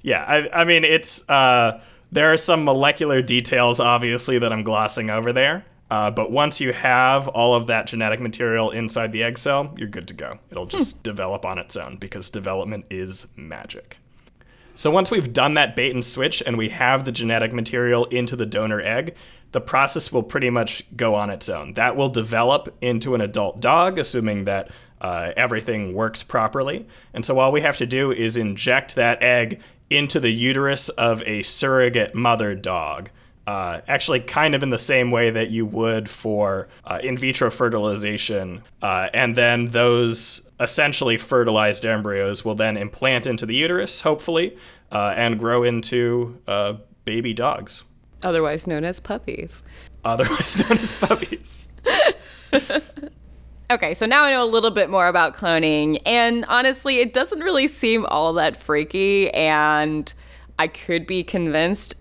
Yeah. 0.01 0.23
I, 0.27 0.61
I 0.61 0.63
mean, 0.63 0.83
it's, 0.83 1.27
uh, 1.29 1.81
there 2.11 2.31
are 2.31 2.37
some 2.37 2.63
molecular 2.63 3.21
details, 3.21 3.79
obviously, 3.79 4.39
that 4.39 4.53
I'm 4.53 4.63
glossing 4.63 5.09
over 5.09 5.33
there. 5.33 5.65
Uh, 5.89 6.09
but 6.09 6.31
once 6.31 6.59
you 6.59 6.73
have 6.73 7.27
all 7.27 7.53
of 7.53 7.67
that 7.67 7.87
genetic 7.87 8.19
material 8.19 8.71
inside 8.71 9.11
the 9.11 9.21
egg 9.23 9.37
cell, 9.37 9.73
you're 9.77 9.87
good 9.87 10.07
to 10.07 10.13
go. 10.13 10.39
It'll 10.49 10.65
just 10.65 11.03
develop 11.03 11.45
on 11.45 11.59
its 11.59 11.75
own 11.75 11.97
because 11.97 12.29
development 12.29 12.87
is 12.89 13.27
magic. 13.35 13.97
So 14.75 14.89
once 14.89 15.11
we've 15.11 15.31
done 15.31 15.53
that 15.53 15.75
bait 15.75 15.93
and 15.93 16.03
switch 16.03 16.41
and 16.45 16.57
we 16.57 16.69
have 16.69 17.05
the 17.05 17.11
genetic 17.11 17.53
material 17.53 18.05
into 18.05 18.35
the 18.35 18.45
donor 18.45 18.81
egg, 18.81 19.15
the 19.51 19.61
process 19.61 20.11
will 20.11 20.23
pretty 20.23 20.49
much 20.49 20.95
go 20.97 21.13
on 21.13 21.29
its 21.29 21.47
own. 21.47 21.73
That 21.73 21.95
will 21.95 22.09
develop 22.09 22.75
into 22.81 23.13
an 23.13 23.21
adult 23.21 23.59
dog, 23.59 23.99
assuming 23.99 24.45
that 24.45 24.71
uh, 24.99 25.31
everything 25.37 25.93
works 25.93 26.23
properly. 26.23 26.87
And 27.13 27.23
so 27.23 27.37
all 27.37 27.51
we 27.51 27.61
have 27.61 27.77
to 27.77 27.85
do 27.85 28.11
is 28.11 28.35
inject 28.35 28.95
that 28.95 29.21
egg 29.21 29.61
into 29.89 30.19
the 30.19 30.31
uterus 30.31 30.89
of 30.89 31.21
a 31.23 31.43
surrogate 31.43 32.15
mother 32.15 32.55
dog. 32.55 33.11
Uh, 33.45 33.81
actually, 33.87 34.21
kind 34.21 34.55
of 34.55 34.63
in 34.63 34.69
the 34.69 34.77
same 34.77 35.11
way 35.11 35.29
that 35.29 35.49
you 35.49 35.65
would 35.65 36.09
for 36.09 36.69
uh, 36.85 36.99
in 37.03 37.17
vitro 37.17 37.51
fertilization. 37.51 38.63
Uh, 38.81 39.09
and 39.13 39.35
then 39.35 39.65
those 39.67 40.49
essentially 40.63 41.17
fertilized 41.17 41.85
embryos 41.85 42.43
will 42.45 42.55
then 42.55 42.77
implant 42.77 43.27
into 43.27 43.45
the 43.45 43.55
uterus, 43.55 44.01
hopefully, 44.01 44.57
uh, 44.91 45.13
and 45.15 45.37
grow 45.37 45.63
into 45.63 46.39
uh, 46.47 46.73
baby 47.05 47.33
dogs, 47.33 47.83
Otherwise 48.23 48.65
known 48.67 48.85
as 48.85 48.99
puppies. 49.01 49.63
otherwise 50.05 50.57
known 50.69 50.79
as 50.79 50.95
puppies. 50.95 51.69
Okay, 53.71 53.93
so 53.95 54.05
now 54.05 54.23
I 54.23 54.29
know 54.29 54.43
a 54.43 54.45
little 54.45 54.69
bit 54.69 54.89
more 54.89 55.07
about 55.07 55.33
cloning, 55.35 55.99
and 56.05 56.45
honestly, 56.47 56.99
it 56.99 57.11
doesn't 57.11 57.39
really 57.39 57.67
seem 57.67 58.05
all 58.05 58.33
that 58.33 58.55
freaky, 58.55 59.31
and 59.33 60.13
I 60.59 60.67
could 60.67 61.07
be 61.07 61.23
convinced 61.23 61.95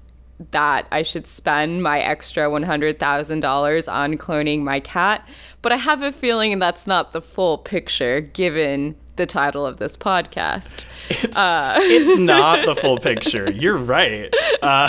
that 0.50 0.86
I 0.90 1.02
should 1.02 1.26
spend 1.26 1.82
my 1.82 2.00
extra 2.00 2.44
$100,000 2.44 3.92
on 3.92 4.18
cloning 4.18 4.62
my 4.62 4.80
cat, 4.80 5.28
but 5.62 5.72
I 5.72 5.76
have 5.76 6.02
a 6.02 6.12
feeling 6.12 6.58
that's 6.58 6.86
not 6.86 7.12
the 7.12 7.22
full 7.22 7.58
picture 7.58 8.20
given 8.20 8.96
the 9.16 9.26
title 9.26 9.66
of 9.66 9.76
this 9.76 9.96
podcast. 9.96 10.86
It's, 11.08 11.36
it's 11.38 12.18
not 12.18 12.64
the 12.64 12.74
full 12.74 12.98
picture. 12.98 13.50
You're 13.50 13.76
right. 13.76 14.32
Uh, 14.62 14.88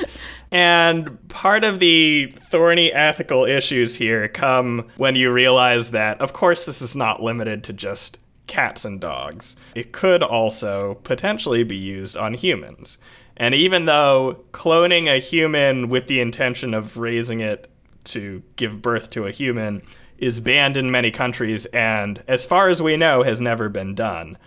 and 0.50 1.28
part 1.28 1.64
of 1.64 1.80
the 1.80 2.32
thorny 2.32 2.92
ethical 2.92 3.44
issues 3.44 3.96
here 3.96 4.28
come 4.28 4.88
when 4.96 5.14
you 5.14 5.32
realize 5.32 5.90
that, 5.90 6.20
of 6.20 6.32
course, 6.32 6.66
this 6.66 6.80
is 6.80 6.94
not 6.94 7.22
limited 7.22 7.64
to 7.64 7.72
just 7.72 8.18
cats 8.46 8.84
and 8.84 9.00
dogs. 9.00 9.56
It 9.74 9.92
could 9.92 10.22
also 10.22 10.94
potentially 11.02 11.64
be 11.64 11.76
used 11.76 12.16
on 12.16 12.34
humans. 12.34 12.98
And 13.36 13.54
even 13.54 13.84
though 13.84 14.44
cloning 14.52 15.06
a 15.06 15.18
human 15.18 15.88
with 15.88 16.06
the 16.06 16.20
intention 16.20 16.72
of 16.74 16.96
raising 16.96 17.40
it 17.40 17.68
to 18.04 18.42
give 18.56 18.80
birth 18.80 19.10
to 19.10 19.26
a 19.26 19.30
human 19.30 19.82
is 20.18 20.40
banned 20.40 20.76
in 20.76 20.90
many 20.90 21.10
countries 21.10 21.66
and, 21.66 22.22
as 22.26 22.46
far 22.46 22.68
as 22.68 22.80
we 22.80 22.96
know, 22.96 23.22
has 23.22 23.40
never 23.40 23.68
been 23.68 23.94
done, 23.94 24.38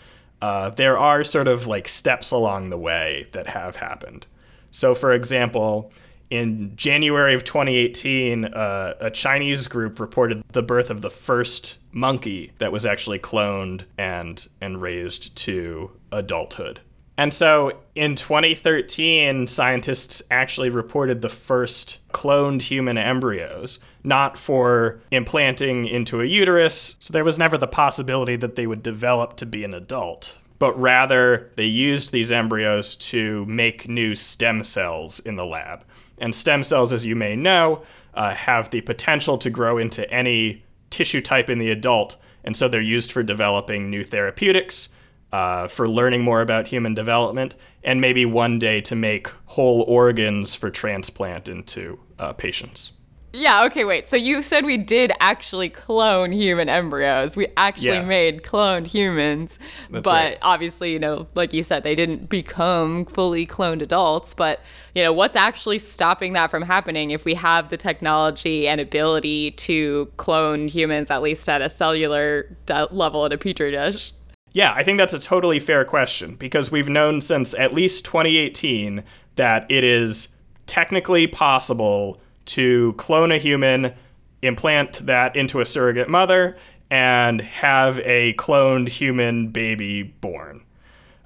uh, 0.41 0.69
there 0.71 0.97
are 0.97 1.23
sort 1.23 1.47
of 1.47 1.67
like 1.67 1.87
steps 1.87 2.31
along 2.31 2.69
the 2.69 2.77
way 2.77 3.27
that 3.33 3.47
have 3.47 3.75
happened. 3.75 4.25
So, 4.71 4.95
for 4.95 5.13
example, 5.13 5.91
in 6.29 6.75
January 6.75 7.33
of 7.33 7.43
2018, 7.43 8.45
uh, 8.45 8.93
a 8.99 9.11
Chinese 9.11 9.67
group 9.67 9.99
reported 9.99 10.43
the 10.51 10.61
birth 10.61 10.89
of 10.89 11.01
the 11.01 11.09
first 11.09 11.79
monkey 11.91 12.53
that 12.59 12.71
was 12.71 12.85
actually 12.85 13.19
cloned 13.19 13.83
and 13.97 14.47
and 14.61 14.81
raised 14.81 15.35
to 15.37 15.91
adulthood. 16.11 16.81
And 17.19 17.33
so 17.33 17.73
in 17.95 18.15
2013, 18.15 19.45
scientists 19.45 20.23
actually 20.31 20.69
reported 20.69 21.21
the 21.21 21.27
first 21.27 21.99
cloned 22.13 22.61
human 22.61 22.97
embryos, 22.97 23.79
not 24.05 24.37
for 24.37 25.01
implanting 25.11 25.85
into 25.85 26.21
a 26.21 26.25
uterus, 26.25 26.95
so 27.01 27.11
there 27.11 27.25
was 27.25 27.37
never 27.37 27.57
the 27.57 27.67
possibility 27.67 28.37
that 28.37 28.55
they 28.55 28.65
would 28.65 28.81
develop 28.81 29.35
to 29.35 29.45
be 29.45 29.65
an 29.65 29.73
adult. 29.73 30.37
But 30.59 30.79
rather, 30.79 31.51
they 31.57 31.65
used 31.65 32.13
these 32.13 32.31
embryos 32.31 32.95
to 32.95 33.43
make 33.47 33.89
new 33.89 34.15
stem 34.15 34.63
cells 34.63 35.19
in 35.19 35.35
the 35.35 35.45
lab. 35.45 35.83
And 36.19 36.33
stem 36.33 36.63
cells, 36.63 36.93
as 36.93 37.05
you 37.05 37.17
may 37.17 37.35
know, 37.35 37.83
uh, 38.13 38.33
have 38.33 38.69
the 38.69 38.79
potential 38.79 39.37
to 39.39 39.49
grow 39.49 39.77
into 39.77 40.09
any 40.09 40.63
tissue 40.89 41.21
type 41.21 41.49
in 41.49 41.59
the 41.59 41.69
adult. 41.69 42.15
And 42.45 42.55
so 42.55 42.69
they're 42.69 42.79
used 42.79 43.11
for 43.11 43.23
developing 43.23 43.89
new 43.89 44.05
therapeutics 44.05 44.93
uh, 45.31 45.67
for 45.67 45.87
learning 45.87 46.23
more 46.23 46.41
about 46.41 46.67
human 46.67 46.93
development, 46.93 47.55
and 47.83 48.01
maybe 48.01 48.25
one 48.25 48.59
day 48.59 48.81
to 48.81 48.95
make 48.95 49.27
whole 49.45 49.81
organs 49.83 50.55
for 50.55 50.69
transplant 50.69 51.47
into 51.47 51.99
uh, 52.17 52.33
patients. 52.33 52.93
Yeah, 53.31 53.65
okay, 53.65 53.85
wait. 53.85 54.07
So 54.07 54.15
you 54.17 54.41
said 54.41 54.65
we 54.65 54.77
did 54.77 55.11
actually 55.19 55.69
clone 55.69 56.31
human 56.31 56.67
embryos. 56.67 57.37
We 57.37 57.45
actually 57.55 57.89
Yeah. 57.89 58.05
made 58.05 58.41
cloned 58.41 58.87
humans. 58.87 59.59
That's 59.91 60.03
but 60.03 60.11
right. 60.11 60.37
obviously, 60.41 60.93
you 60.93 60.97
know, 60.97 61.27
like 61.35 61.53
you 61.53 61.61
said, 61.61 61.83
they 61.83 61.93
didn't 61.93 62.27
become 62.27 63.05
fully 63.05 63.45
cloned 63.45 63.83
adults. 63.83 64.33
But, 64.33 64.61
you 64.95 65.03
know, 65.03 65.13
what's 65.13 65.35
actually 65.35 65.77
stopping 65.77 66.33
that 66.33 66.49
from 66.49 66.63
happening 66.63 67.11
if 67.11 67.23
we 67.23 67.35
have 67.35 67.69
the 67.69 67.77
technology 67.77 68.67
and 68.67 68.81
ability 68.81 69.51
to 69.51 70.11
clone 70.17 70.67
humans, 70.67 71.11
at 71.11 71.21
least 71.21 71.47
at 71.47 71.61
a 71.61 71.69
cellular 71.69 72.57
level 72.89 73.27
in 73.27 73.31
a 73.31 73.37
petri 73.37 73.69
dish? 73.69 74.11
Yeah, 74.51 74.73
I 74.75 74.83
think 74.83 74.97
that's 74.97 75.13
a 75.13 75.19
totally 75.19 75.59
fair 75.59 75.85
question 75.85 76.35
because 76.35 76.71
we've 76.71 76.89
known 76.89 77.21
since 77.21 77.53
at 77.53 77.73
least 77.73 78.05
2018 78.05 79.03
that 79.35 79.69
it 79.69 79.83
is 79.83 80.35
technically 80.65 81.27
possible 81.27 82.19
to 82.45 82.93
clone 82.93 83.31
a 83.31 83.37
human, 83.37 83.93
implant 84.41 85.05
that 85.05 85.35
into 85.35 85.59
a 85.59 85.65
surrogate 85.65 86.09
mother, 86.09 86.57
and 86.89 87.41
have 87.41 87.99
a 87.99 88.33
cloned 88.33 88.89
human 88.89 89.49
baby 89.49 90.01
born, 90.01 90.63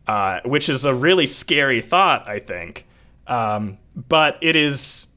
uh, 0.07 0.41
which 0.43 0.67
is 0.67 0.83
a 0.83 0.93
really 0.93 1.25
scary 1.25 1.81
thought, 1.81 2.27
I 2.27 2.39
think. 2.39 2.85
Um, 3.25 3.77
but 3.95 4.37
it 4.41 4.57
is 4.57 5.07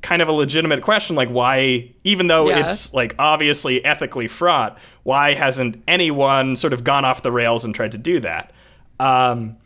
kind 0.00 0.22
of 0.22 0.28
a 0.28 0.32
legitimate 0.32 0.80
question 0.82 1.16
like 1.16 1.28
why 1.28 1.90
even 2.04 2.28
though 2.28 2.48
Yeah. 2.48 2.60
it's 2.60 2.94
like 2.94 3.14
obviously 3.18 3.84
ethically 3.84 4.28
fraught 4.28 4.78
why 5.02 5.34
hasn't 5.34 5.82
anyone 5.88 6.54
sort 6.56 6.72
of 6.72 6.84
gone 6.84 7.04
off 7.04 7.22
the 7.22 7.32
rails 7.32 7.64
and 7.64 7.74
tried 7.74 7.92
to 7.92 7.98
do 7.98 8.20
that 8.20 8.52
um, 9.00 9.56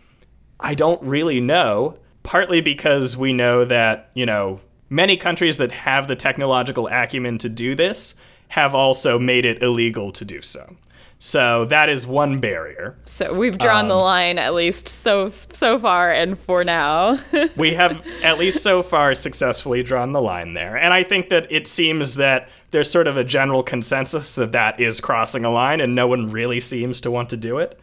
i 0.59 0.75
don't 0.75 1.03
really 1.03 1.41
know 1.41 1.99
partly 2.23 2.61
because 2.61 3.17
we 3.17 3.33
know 3.33 3.65
that 3.65 4.11
you 4.15 4.25
know 4.25 4.61
many 4.89 5.17
countries 5.17 5.59
that 5.59 5.71
have 5.73 6.09
the 6.09 6.17
technological 6.17 6.89
acumen 6.89 7.37
to 7.39 7.49
do 7.49 7.75
this 7.75 8.15
have 8.49 8.75
also 8.75 9.19
made 9.19 9.45
it 9.45 9.63
illegal 9.63 10.13
to 10.13 10.25
do 10.25 10.41
so 10.43 10.77
so 11.25 11.65
that 11.67 11.89
is 11.89 12.05
one 12.05 12.41
barrier 12.41 12.97
So 13.05 13.33
we've 13.33 13.57
drawn 13.57 13.83
Um, 13.83 13.89
the 13.89 13.95
line 13.95 14.41
at 14.41 14.55
least 14.55 14.89
so 14.89 15.31
so 15.31 15.79
far 15.79 16.11
and 16.11 16.37
for 16.37 16.65
now. 16.65 17.17
we 17.57 17.75
have 17.75 18.05
at 18.25 18.39
least 18.41 18.61
so 18.61 18.83
far 18.83 19.15
successfully 19.15 19.85
drawn 19.85 20.11
the 20.11 20.21
line 20.21 20.55
there. 20.55 20.77
And 20.77 20.93
I 20.93 21.05
think 21.05 21.29
that 21.29 21.47
it 21.49 21.69
seems 21.69 22.17
that 22.17 22.49
there's 22.73 22.91
sort 22.91 23.07
of 23.07 23.17
a 23.17 23.23
general 23.23 23.63
consensus 23.63 24.35
that 24.35 24.51
that 24.51 24.81
is 24.81 25.01
crossing 25.01 25.45
a 25.45 25.51
line 25.51 25.81
and 25.81 25.95
no 25.95 26.09
one 26.09 26.29
really 26.29 26.59
seems 26.59 27.01
to 27.03 27.11
want 27.13 27.31
to 27.31 27.37
do 27.37 27.59
it. 27.59 27.79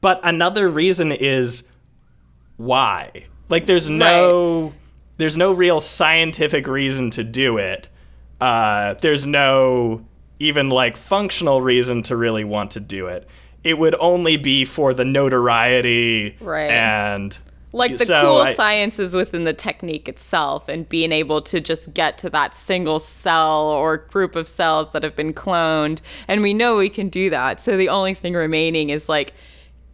But 0.00 0.20
another 0.24 0.66
reason 0.70 1.12
is 1.12 1.70
why? 2.56 3.26
Like 3.50 3.66
there's 3.66 3.90
no 3.90 4.72
there's 5.18 5.36
no 5.36 5.52
real 5.52 5.78
scientific 5.78 6.66
reason 6.66 7.10
to 7.10 7.22
do 7.22 7.58
it. 7.58 7.90
Uh, 8.40 8.94
there's 8.94 9.26
no 9.26 10.06
even 10.42 10.68
like 10.68 10.96
functional 10.96 11.60
reason 11.62 12.02
to 12.02 12.16
really 12.16 12.44
want 12.44 12.72
to 12.72 12.80
do 12.80 13.06
it. 13.06 13.28
It 13.62 13.78
would 13.78 13.94
only 14.00 14.36
be 14.36 14.64
for 14.64 14.92
the 14.92 15.04
notoriety 15.04 16.36
Right. 16.40 16.70
and 16.70 17.38
like 17.72 17.92
the 17.96 18.04
so 18.04 18.20
cool 18.22 18.36
I- 18.38 18.52
science 18.52 18.98
is 18.98 19.14
within 19.14 19.44
the 19.44 19.52
technique 19.52 20.08
itself 20.08 20.68
and 20.68 20.86
being 20.88 21.12
able 21.12 21.40
to 21.42 21.60
just 21.60 21.94
get 21.94 22.18
to 22.18 22.30
that 22.30 22.54
single 22.54 22.98
cell 22.98 23.68
or 23.68 23.96
group 23.98 24.34
of 24.36 24.48
cells 24.48 24.90
that 24.90 25.02
have 25.04 25.14
been 25.16 25.32
cloned 25.32 26.02
and 26.28 26.42
we 26.42 26.52
know 26.52 26.76
we 26.76 26.90
can 26.90 27.08
do 27.08 27.30
that 27.30 27.60
so 27.60 27.76
the 27.78 27.88
only 27.88 28.12
thing 28.12 28.34
remaining 28.34 28.90
is 28.90 29.08
like 29.08 29.32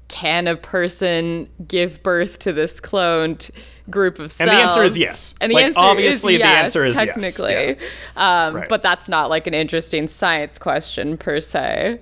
can 0.09 0.49
a 0.49 0.57
person 0.57 1.49
give 1.69 2.03
birth 2.03 2.39
to 2.41 2.53
this 2.53 2.81
cloned 2.81 3.51
group 3.91 4.19
of 4.19 4.31
cells 4.31 4.49
And 4.51 4.57
the 4.59 4.63
answer 4.63 4.83
is 4.83 4.97
yes. 4.99 5.35
and 5.41 5.51
the 5.51 5.55
Like, 5.55 5.67
answer 5.67 5.81
obviously 5.81 6.35
is 6.35 6.41
the 6.41 6.47
yes, 6.47 6.63
answer 6.65 6.85
is 6.85 6.95
yes. 6.95 7.05
technically 7.05 7.87
um, 8.17 8.57
Right. 8.57 8.69
but 8.69 8.83
that's 8.83 9.09
not 9.09 9.31
like 9.31 9.47
an 9.47 9.55
interesting 9.55 10.07
science 10.07 10.59
question 10.59 11.17
per 11.17 11.41
se 11.41 12.01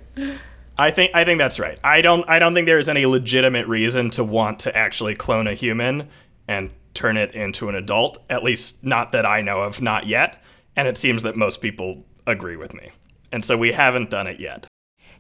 I 0.79 0.91
think 0.91 1.13
I 1.15 1.25
think 1.25 1.39
that's 1.39 1.59
right. 1.59 1.79
I 1.83 2.03
don't 2.03 2.29
I 2.29 2.39
don't 2.39 2.53
think 2.53 2.67
there 2.67 2.79
is 2.79 2.89
any 2.91 3.07
legitimate 3.07 3.67
reason 3.67 4.11
to 4.11 4.23
want 4.25 4.59
to 4.61 4.77
actually 4.77 5.15
clone 5.15 5.47
a 5.47 5.55
human 5.55 6.09
and 6.47 6.71
turn 6.93 7.17
it 7.17 7.35
into 7.35 7.71
an 7.71 7.75
adult. 7.75 8.19
At 8.29 8.43
least 8.43 8.85
not 8.85 9.11
that 9.13 9.25
I 9.25 9.41
know 9.41 9.63
of, 9.63 9.81
not 9.81 10.07
yet. 10.07 10.43
And 10.77 10.87
it 10.87 10.99
seems 10.99 11.23
that 11.23 11.35
most 11.35 11.63
people 11.63 12.05
agree 12.27 12.57
with 12.57 12.75
me. 12.75 12.91
And 13.33 13.43
so 13.43 13.57
we 13.57 13.73
haven't 13.73 14.11
done 14.11 14.27
it 14.27 14.39
yet. 14.39 14.67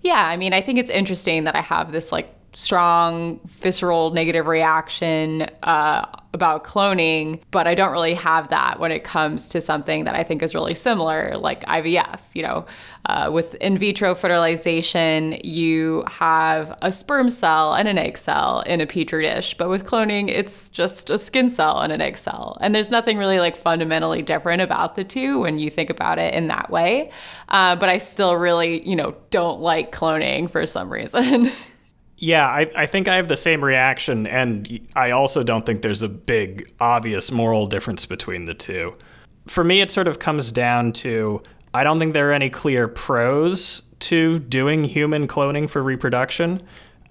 Yeah, 0.02 0.26
I 0.28 0.36
mean, 0.36 0.52
I 0.52 0.60
think 0.60 0.78
it's 0.78 0.90
interesting 0.90 1.44
that 1.44 1.56
I 1.56 1.62
have 1.62 1.90
this 1.90 2.12
like 2.12 2.34
strong 2.56 3.38
visceral 3.44 4.10
negative 4.12 4.46
reaction 4.46 5.42
uh, 5.62 6.06
about 6.32 6.64
cloning, 6.64 7.42
but 7.50 7.68
I 7.68 7.74
don't 7.74 7.92
really 7.92 8.14
have 8.14 8.48
that 8.48 8.80
when 8.80 8.92
it 8.92 9.04
comes 9.04 9.50
to 9.50 9.60
something 9.60 10.04
that 10.04 10.14
I 10.14 10.22
think 10.22 10.42
is 10.42 10.54
really 10.54 10.72
similar, 10.72 11.36
like 11.36 11.64
IVF. 11.66 12.20
You 12.34 12.42
know, 12.44 12.66
uh, 13.04 13.30
with 13.30 13.56
in 13.56 13.76
vitro 13.76 14.14
fertilization, 14.14 15.36
you 15.44 16.02
have 16.08 16.74
a 16.80 16.90
sperm 16.90 17.30
cell 17.30 17.74
and 17.74 17.88
an 17.88 17.98
egg 17.98 18.16
cell 18.16 18.62
in 18.62 18.80
a 18.80 18.86
petri 18.86 19.22
dish, 19.22 19.54
but 19.54 19.68
with 19.68 19.84
cloning, 19.84 20.28
it's 20.28 20.70
just 20.70 21.10
a 21.10 21.18
skin 21.18 21.50
cell 21.50 21.80
and 21.80 21.92
an 21.92 22.00
egg 22.00 22.16
cell, 22.16 22.56
and 22.62 22.74
there's 22.74 22.90
nothing 22.90 23.18
really 23.18 23.38
like 23.38 23.56
fundamentally 23.56 24.22
different 24.22 24.62
about 24.62 24.94
the 24.94 25.04
two 25.04 25.40
when 25.40 25.58
you 25.58 25.68
think 25.68 25.90
about 25.90 26.18
it 26.18 26.32
in 26.32 26.48
that 26.48 26.70
way. 26.70 27.10
Uh, 27.50 27.76
but 27.76 27.90
I 27.90 27.98
still 27.98 28.34
really, 28.34 28.86
you 28.88 28.96
know, 28.96 29.14
don't 29.28 29.60
like 29.60 29.92
cloning 29.92 30.50
for 30.50 30.64
some 30.64 30.90
reason. 30.90 31.50
Yeah, 32.18 32.46
I, 32.46 32.70
I 32.74 32.86
think 32.86 33.08
I 33.08 33.16
have 33.16 33.28
the 33.28 33.36
same 33.36 33.62
reaction, 33.62 34.26
and 34.26 34.80
I 34.96 35.10
also 35.10 35.42
don't 35.42 35.66
think 35.66 35.82
there's 35.82 36.02
a 36.02 36.08
big, 36.08 36.70
obvious 36.80 37.30
moral 37.30 37.66
difference 37.66 38.06
between 38.06 38.46
the 38.46 38.54
two. 38.54 38.94
For 39.46 39.62
me, 39.62 39.80
it 39.80 39.90
sort 39.90 40.08
of 40.08 40.18
comes 40.18 40.50
down 40.50 40.92
to 40.92 41.42
I 41.74 41.84
don't 41.84 41.98
think 41.98 42.14
there 42.14 42.30
are 42.30 42.32
any 42.32 42.48
clear 42.48 42.88
pros 42.88 43.82
to 43.98 44.38
doing 44.38 44.84
human 44.84 45.26
cloning 45.26 45.68
for 45.68 45.82
reproduction, 45.82 46.62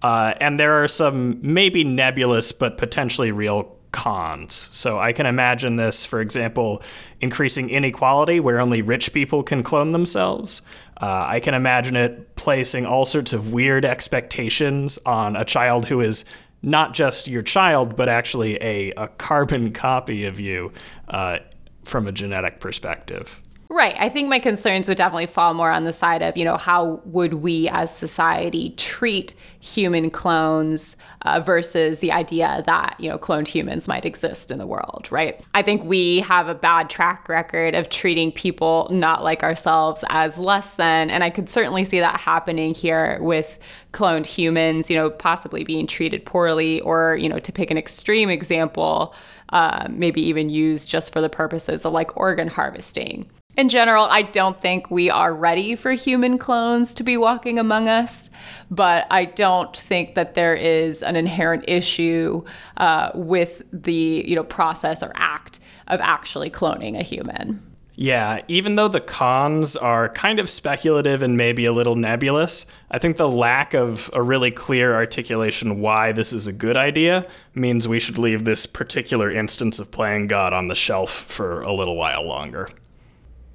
uh, 0.01 0.33
and 0.41 0.59
there 0.59 0.83
are 0.83 0.87
some 0.87 1.39
maybe 1.41 1.83
nebulous 1.83 2.51
but 2.51 2.77
potentially 2.77 3.31
real 3.31 3.75
cons. 3.91 4.69
So 4.73 4.99
I 4.99 5.13
can 5.13 5.25
imagine 5.25 5.77
this, 5.77 6.05
for 6.05 6.19
example, 6.19 6.81
increasing 7.21 7.69
inequality 7.69 8.39
where 8.39 8.59
only 8.59 8.81
rich 8.81 9.13
people 9.13 9.41
can 9.41 9.63
clone 9.63 9.91
themselves. 9.91 10.61
Uh, 11.01 11.25
I 11.27 11.39
can 11.39 11.53
imagine 11.53 11.95
it 11.95 12.35
placing 12.35 12.85
all 12.85 13.05
sorts 13.05 13.33
of 13.33 13.51
weird 13.51 13.83
expectations 13.83 14.97
on 15.05 15.35
a 15.35 15.43
child 15.43 15.87
who 15.87 15.99
is 16.01 16.25
not 16.61 16.93
just 16.93 17.27
your 17.27 17.43
child, 17.43 17.95
but 17.95 18.09
actually 18.09 18.55
a, 18.61 18.91
a 18.91 19.07
carbon 19.07 19.71
copy 19.71 20.25
of 20.25 20.39
you 20.39 20.71
uh, 21.09 21.39
from 21.83 22.07
a 22.07 22.11
genetic 22.11 22.59
perspective. 22.59 23.41
Right. 23.75 23.97
I 23.99 24.07
think 24.07 24.29
my 24.29 24.39
concerns 24.39 24.87
would 24.87 24.95
definitely 24.95 25.25
fall 25.25 25.53
more 25.53 25.69
on 25.69 25.83
the 25.83 25.91
side 25.91 26.21
of, 26.21 26.37
you 26.37 26.45
know, 26.45 26.55
how 26.55 27.01
would 27.03 27.33
we 27.33 27.67
as 27.67 27.93
society 27.93 28.69
treat 28.77 29.33
human 29.59 30.09
clones 30.11 30.95
uh, 31.23 31.41
versus 31.41 31.99
the 31.99 32.13
idea 32.13 32.63
that, 32.67 32.95
you 32.99 33.09
know, 33.09 33.17
cloned 33.17 33.49
humans 33.49 33.89
might 33.89 34.05
exist 34.05 34.49
in 34.49 34.59
the 34.59 34.65
world, 34.65 35.09
right? 35.11 35.41
I 35.53 35.61
think 35.61 35.83
we 35.83 36.21
have 36.21 36.47
a 36.47 36.55
bad 36.55 36.89
track 36.89 37.27
record 37.27 37.75
of 37.75 37.89
treating 37.89 38.31
people 38.31 38.87
not 38.91 39.25
like 39.25 39.43
ourselves 39.43 40.05
as 40.07 40.39
less 40.39 40.77
than. 40.77 41.09
And 41.09 41.21
I 41.21 41.29
could 41.29 41.49
certainly 41.49 41.83
see 41.83 41.99
that 41.99 42.21
happening 42.21 42.73
here 42.73 43.17
with 43.21 43.59
cloned 43.91 44.25
humans, 44.25 44.89
you 44.89 44.95
know, 44.95 45.09
possibly 45.09 45.65
being 45.65 45.85
treated 45.85 46.23
poorly 46.23 46.79
or, 46.79 47.17
you 47.17 47.27
know, 47.27 47.39
to 47.39 47.51
pick 47.51 47.71
an 47.71 47.77
extreme 47.77 48.29
example, 48.29 49.13
uh, 49.49 49.85
maybe 49.89 50.21
even 50.21 50.47
used 50.47 50.89
just 50.89 51.11
for 51.11 51.19
the 51.19 51.29
purposes 51.29 51.83
of 51.83 51.91
like 51.91 52.15
organ 52.15 52.47
harvesting. 52.47 53.25
In 53.57 53.69
general, 53.69 54.05
I 54.05 54.23
don't 54.23 54.59
think 54.59 54.91
we 54.91 55.09
are 55.09 55.33
ready 55.33 55.77
for 55.77 55.91
human 55.91 56.37
clones 56.37 56.93
to 56.95 57.03
be 57.03 57.15
walking 57.15 57.57
among 57.57 57.87
us, 57.87 58.29
but 58.69 59.07
I 59.09 59.25
don't 59.25 59.73
think 59.73 60.15
that 60.15 60.33
there 60.33 60.55
is 60.55 61.01
an 61.01 61.15
inherent 61.15 61.63
issue 61.67 62.43
uh, 62.75 63.11
with 63.15 63.61
the 63.71 64.25
you 64.27 64.35
know 64.35 64.43
process 64.43 65.01
or 65.01 65.13
act 65.15 65.61
of 65.87 66.01
actually 66.01 66.49
cloning 66.49 66.99
a 66.99 67.01
human. 67.01 67.61
Yeah, 67.97 68.41
even 68.49 68.75
though 68.75 68.89
the 68.89 68.99
cons 68.99 69.77
are 69.77 70.09
kind 70.09 70.37
of 70.39 70.49
speculative 70.49 71.21
and 71.21 71.37
maybe 71.37 71.63
a 71.63 71.71
little 71.71 71.95
nebulous, 71.95 72.65
I 72.91 72.99
think 72.99 73.15
the 73.15 73.29
lack 73.29 73.73
of 73.73 74.09
a 74.11 74.21
really 74.21 74.51
clear 74.51 74.93
articulation 74.93 75.79
why 75.79 76.11
this 76.11 76.33
is 76.33 76.45
a 76.45 76.51
good 76.51 76.75
idea 76.75 77.25
means 77.53 77.87
we 77.87 78.01
should 78.01 78.17
leave 78.17 78.43
this 78.43 78.65
particular 78.65 79.31
instance 79.31 79.79
of 79.79 79.91
playing 79.91 80.27
God 80.27 80.51
on 80.51 80.67
the 80.67 80.75
shelf 80.75 81.09
for 81.09 81.61
a 81.61 81.71
little 81.71 81.95
while 81.95 82.27
longer. 82.27 82.67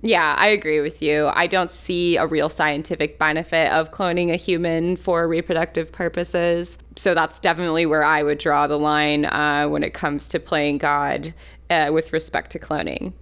Yeah, 0.02 0.34
I 0.38 0.48
agree 0.48 0.80
with 0.80 1.02
you. 1.02 1.30
I 1.34 1.46
don't 1.46 1.68
see 1.68 2.16
a 2.16 2.26
real 2.26 2.48
scientific 2.48 3.18
benefit 3.18 3.70
of 3.70 3.92
cloning 3.92 4.32
a 4.32 4.36
human 4.36 4.96
for 4.96 5.28
reproductive 5.28 5.92
purposes. 5.92 6.78
So 6.96 7.12
that's 7.12 7.38
definitely 7.38 7.84
where 7.84 8.04
I 8.04 8.22
would 8.22 8.38
draw 8.38 8.66
the 8.66 8.78
line 8.78 9.26
uh, 9.26 9.66
when 9.68 9.82
it 9.82 9.92
comes 9.92 10.28
to 10.28 10.40
playing 10.40 10.78
God 10.78 11.34
uh, 11.68 11.90
with 11.92 12.14
respect 12.14 12.50
to 12.52 12.58
cloning. 12.58 13.12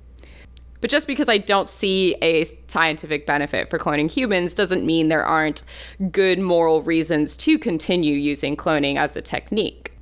But 0.80 0.90
just 0.90 1.08
because 1.08 1.28
I 1.28 1.38
don't 1.38 1.66
see 1.66 2.14
a 2.22 2.44
scientific 2.68 3.26
benefit 3.26 3.68
for 3.68 3.78
cloning 3.78 4.08
humans 4.08 4.54
doesn't 4.54 4.86
mean 4.86 5.08
there 5.08 5.24
aren't 5.24 5.64
good 6.12 6.38
moral 6.38 6.82
reasons 6.82 7.36
to 7.38 7.58
continue 7.58 8.14
using 8.14 8.56
cloning 8.56 8.96
as 8.96 9.16
a 9.16 9.22
technique. 9.22 9.92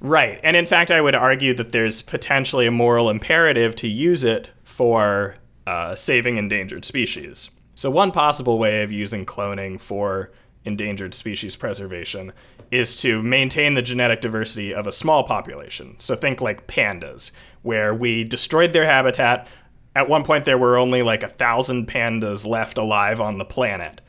Right. 0.00 0.38
And 0.44 0.56
in 0.56 0.66
fact, 0.66 0.92
I 0.92 1.00
would 1.00 1.16
argue 1.16 1.54
that 1.54 1.72
there's 1.72 2.02
potentially 2.02 2.66
a 2.66 2.70
moral 2.70 3.10
imperative 3.10 3.74
to 3.76 3.88
use 3.88 4.22
it 4.22 4.52
for 4.62 5.36
uh, 5.66 5.94
saving 5.94 6.36
endangered 6.36 6.84
species. 6.84 7.50
So, 7.74 7.90
one 7.90 8.12
possible 8.12 8.58
way 8.58 8.82
of 8.82 8.92
using 8.92 9.26
cloning 9.26 9.80
for 9.80 10.30
endangered 10.64 11.14
species 11.14 11.56
preservation 11.56 12.32
is 12.70 12.96
to 12.96 13.22
maintain 13.22 13.74
the 13.74 13.82
genetic 13.82 14.20
diversity 14.20 14.72
of 14.72 14.86
a 14.86 14.92
small 14.92 15.24
population. 15.24 15.98
So, 15.98 16.14
think 16.14 16.40
like 16.40 16.66
pandas, 16.66 17.32
where 17.62 17.94
we 17.94 18.24
destroyed 18.24 18.72
their 18.72 18.86
habitat. 18.86 19.48
At 19.96 20.08
one 20.08 20.24
point, 20.24 20.44
there 20.44 20.58
were 20.58 20.76
only 20.76 21.02
like 21.02 21.22
a 21.22 21.28
thousand 21.28 21.86
pandas 21.86 22.46
left 22.46 22.78
alive 22.78 23.20
on 23.20 23.38
the 23.38 23.44
planet. 23.44 24.00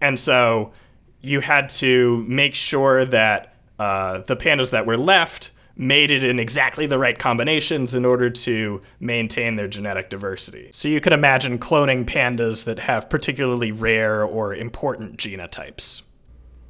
And 0.00 0.18
so 0.18 0.72
you 1.20 1.40
had 1.40 1.68
to 1.68 2.24
make 2.28 2.54
sure 2.54 3.04
that 3.04 3.54
uh, 3.78 4.18
the 4.18 4.36
pandas 4.36 4.70
that 4.70 4.86
were 4.86 4.96
left 4.96 5.52
made 5.78 6.10
it 6.10 6.24
in 6.24 6.40
exactly 6.40 6.86
the 6.86 6.98
right 6.98 7.18
combinations 7.18 7.94
in 7.94 8.04
order 8.04 8.28
to 8.28 8.82
maintain 8.98 9.54
their 9.54 9.68
genetic 9.68 10.10
diversity. 10.10 10.68
So 10.72 10.88
you 10.88 11.00
could 11.00 11.12
imagine 11.12 11.58
cloning 11.58 12.04
pandas 12.04 12.64
that 12.64 12.80
have 12.80 13.08
particularly 13.08 13.70
rare 13.70 14.24
or 14.24 14.54
important 14.54 15.16
genotypes. 15.16 16.02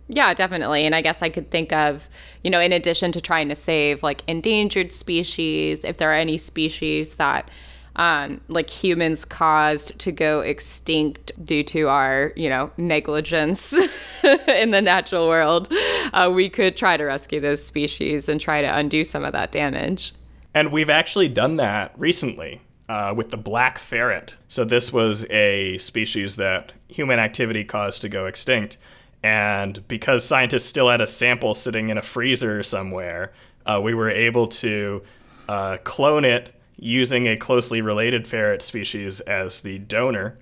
Yeah, 0.09 0.33
definitely. 0.35 0.85
And 0.87 0.95
I 0.95 1.01
guess 1.01 1.23
I 1.23 1.31
could 1.31 1.51
think 1.51 1.73
of, 1.73 2.09
you 2.45 2.51
know, 2.51 2.61
in 2.61 2.73
addition 2.73 3.11
to 3.13 3.21
trying 3.21 3.49
to 3.49 3.55
save 3.55 4.03
like 4.03 4.23
endangered 4.27 4.93
species, 4.93 5.85
if 5.85 5.97
there 5.97 6.11
are 6.11 6.15
any 6.15 6.37
species 6.39 7.17
that 7.17 7.51
um, 7.99 8.41
like 8.47 8.71
humans 8.71 9.25
caused 9.25 9.99
to 9.99 10.13
go 10.13 10.41
extinct 10.41 11.33
due 11.45 11.65
to 11.65 11.89
our, 11.89 12.33
you 12.37 12.49
know, 12.49 12.71
negligence 12.77 13.73
in 14.49 14.71
the 14.71 14.81
natural 14.81 15.27
world, 15.27 15.69
uh, 16.13 16.31
we 16.33 16.49
could 16.49 16.77
try 16.77 16.97
to 16.97 17.05
rescue 17.05 17.41
those 17.41 17.63
species 17.63 18.29
and 18.29 18.41
try 18.41 18.63
to 18.63 18.69
undo 18.69 19.03
some 19.03 19.25
of 19.25 19.33
that 19.33 19.51
damage. 19.51 20.13
And 20.55 20.73
we've 20.73 20.89
actually 20.89 21.29
done 21.29 21.57
that 21.57 21.93
recently. 21.99 22.63
Uh, 22.89 23.13
with 23.15 23.29
the 23.29 23.37
black 23.37 23.77
ferret. 23.77 24.39
So, 24.49 24.65
this 24.65 24.91
was 24.95 25.29
a 25.29 25.77
species 25.77 26.37
that 26.37 26.73
human 26.89 27.19
activity 27.19 27.63
caused 27.63 28.01
to 28.01 28.09
go 28.09 28.25
extinct. 28.25 28.79
And 29.23 29.87
because 29.89 30.25
scientists 30.25 30.65
still 30.65 30.89
had 30.89 31.03
a 31.03 31.07
sample 31.07 31.53
sitting 31.53 31.91
in 31.91 31.99
a 31.99 32.03
freezer 32.03 32.63
somewhere, 32.63 33.35
uh, 33.67 33.79
we 33.85 33.93
were 33.93 34.09
able 34.09 34.47
to 34.49 35.03
uh, 35.51 35.77
clone 35.85 36.25
it 36.25 36.55
using 36.79 37.27
a 37.27 37.37
closely 37.37 37.83
related 37.83 38.27
ferret 38.27 38.63
species 38.63 39.21
as 39.21 39.63
the 39.63 39.79
donor 39.79 40.37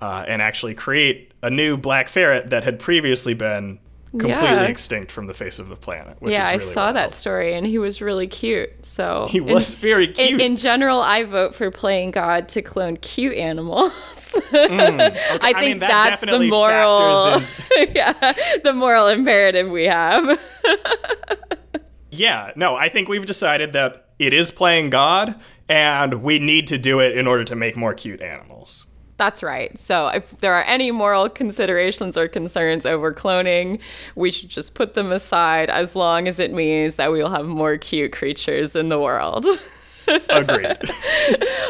uh, 0.00 0.24
and 0.28 0.40
actually 0.42 0.74
create 0.74 1.32
a 1.42 1.50
new 1.50 1.76
black 1.76 2.06
ferret 2.08 2.50
that 2.50 2.64
had 2.64 2.78
previously 2.78 3.34
been 3.34 3.78
completely 4.10 4.34
Yeah. 4.48 4.64
extinct 4.64 5.12
from 5.12 5.26
the 5.28 5.34
face 5.34 5.58
of 5.60 5.68
the 5.68 5.76
planet. 5.76 6.16
Which 6.20 6.32
yeah, 6.32 6.42
is 6.42 6.48
I 6.48 6.52
really 6.54 6.64
saw 6.64 6.92
that 6.92 7.12
story 7.12 7.54
and 7.54 7.64
he 7.66 7.78
was 7.78 8.02
really 8.02 8.26
cute. 8.26 8.84
So 8.84 9.26
He 9.30 9.40
was 9.40 9.74
very 9.88 10.06
in, 10.06 10.12
cute. 10.14 10.40
in 10.40 10.56
general, 10.56 11.00
I 11.00 11.22
vote 11.24 11.54
for 11.54 11.70
playing 11.70 12.10
God 12.10 12.48
to 12.50 12.62
clone 12.62 12.96
cute 12.96 13.34
animals. 13.36 13.92
Mm, 14.52 15.00
I 15.40 15.40
I 15.42 15.52
think 15.52 15.60
mean, 15.60 15.78
that 15.80 15.90
that's 16.10 16.20
the 16.22 16.48
moral, 16.48 17.40
yeah, 17.94 18.32
the 18.64 18.72
moral 18.74 19.06
imperative 19.06 19.70
we 19.70 19.84
have. 19.84 20.38
Yeah, 22.10 22.50
no, 22.56 22.74
I 22.74 22.88
think 22.88 23.08
we've 23.08 23.24
decided 23.26 23.72
that 23.74 24.08
it 24.18 24.32
is 24.32 24.50
playing 24.50 24.90
God, 24.90 25.40
and 25.70 26.22
we 26.24 26.40
need 26.40 26.66
to 26.66 26.76
do 26.76 26.98
it 26.98 27.16
in 27.16 27.28
order 27.28 27.44
to 27.44 27.54
make 27.54 27.76
more 27.76 27.94
cute 27.94 28.20
animals. 28.20 28.88
That's 29.16 29.42
right. 29.42 29.78
So 29.78 30.08
if 30.08 30.40
there 30.40 30.52
are 30.54 30.64
any 30.64 30.90
moral 30.90 31.28
considerations 31.28 32.18
or 32.18 32.26
concerns 32.26 32.84
over 32.84 33.14
cloning, 33.14 33.80
we 34.16 34.32
should 34.32 34.48
just 34.48 34.74
put 34.74 34.94
them 34.94 35.12
aside 35.12 35.70
as 35.70 35.94
long 35.94 36.26
as 36.26 36.40
it 36.40 36.52
means 36.52 36.96
that 36.96 37.12
we 37.12 37.22
will 37.22 37.30
have 37.30 37.46
more 37.46 37.76
cute 37.76 38.12
creatures 38.12 38.74
in 38.74 38.88
the 38.88 38.98
world. 38.98 39.44
Agreed. 40.30 40.78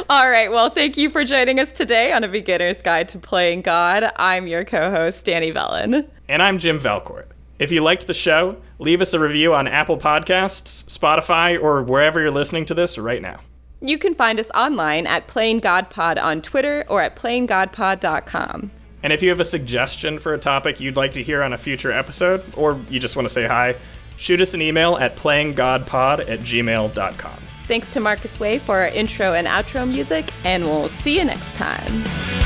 All 0.08 0.30
right. 0.30 0.50
Well, 0.50 0.70
thank 0.70 0.96
you 0.96 1.10
for 1.10 1.24
joining 1.24 1.60
us 1.60 1.72
today 1.72 2.12
on 2.12 2.24
A 2.24 2.28
Beginner's 2.28 2.80
Guide 2.80 3.08
to 3.08 3.18
Playing 3.18 3.60
God. 3.60 4.10
I'm 4.16 4.46
your 4.46 4.64
co 4.64 4.90
host, 4.90 5.26
Danny 5.26 5.52
Vellin. 5.52 6.08
and 6.26 6.42
I'm 6.42 6.58
Jim 6.58 6.78
Valcourt. 6.78 7.28
If 7.58 7.70
you 7.70 7.82
liked 7.82 8.06
the 8.06 8.14
show, 8.14 8.56
leave 8.78 9.02
us 9.02 9.12
a 9.12 9.20
review 9.20 9.52
on 9.52 9.66
Apple 9.66 9.98
Podcasts, 9.98 10.84
Spotify, 10.84 11.60
or 11.60 11.82
wherever 11.82 12.18
you're 12.18 12.30
listening 12.30 12.64
to 12.66 12.74
this 12.74 12.96
right 12.96 13.20
now. 13.20 13.40
You 13.80 13.96
can 13.98 14.14
find 14.14 14.38
us 14.38 14.50
online 14.54 15.06
at 15.06 15.26
Playing 15.26 15.60
God 15.60 15.88
Pod 15.90 16.18
on 16.18 16.42
Twitter 16.42 16.84
or 16.88 17.00
at 17.00 17.16
playinggodpod.com. 17.16 18.70
And 19.02 19.12
if 19.12 19.22
you 19.22 19.30
have 19.30 19.40
a 19.40 19.44
suggestion 19.44 20.18
for 20.18 20.34
a 20.34 20.38
topic 20.38 20.80
you'd 20.80 20.96
like 20.96 21.12
to 21.14 21.22
hear 21.22 21.42
on 21.42 21.52
a 21.52 21.58
future 21.58 21.90
episode, 21.90 22.44
or 22.56 22.78
you 22.90 23.00
just 23.00 23.16
want 23.16 23.26
to 23.26 23.32
say 23.32 23.46
hi, 23.46 23.76
shoot 24.16 24.40
us 24.40 24.52
an 24.52 24.60
email 24.60 24.98
at 24.98 25.16
playinggodpod 25.16 26.28
at 26.28 26.40
gmail.com. 26.40 27.38
Thanks 27.66 27.92
to 27.94 28.00
Marcus 28.00 28.38
Way 28.38 28.58
for 28.58 28.80
our 28.80 28.88
intro 28.88 29.32
and 29.32 29.46
outro 29.46 29.88
music, 29.88 30.30
and 30.44 30.64
we'll 30.64 30.88
see 30.88 31.18
you 31.18 31.24
next 31.24 31.56
time. 31.56 32.39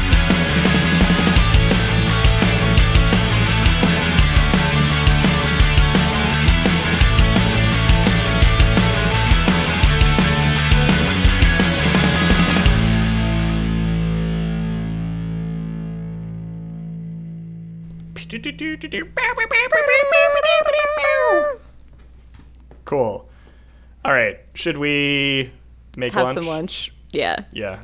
Cool. 22.85 23.29
All 24.05 24.13
right. 24.13 24.39
Should 24.55 24.77
we 24.79 25.51
make 25.97 26.13
Have 26.13 26.25
lunch? 26.27 26.35
some 26.35 26.47
lunch. 26.47 26.93
Yeah. 27.11 27.45
Yeah. 27.53 27.83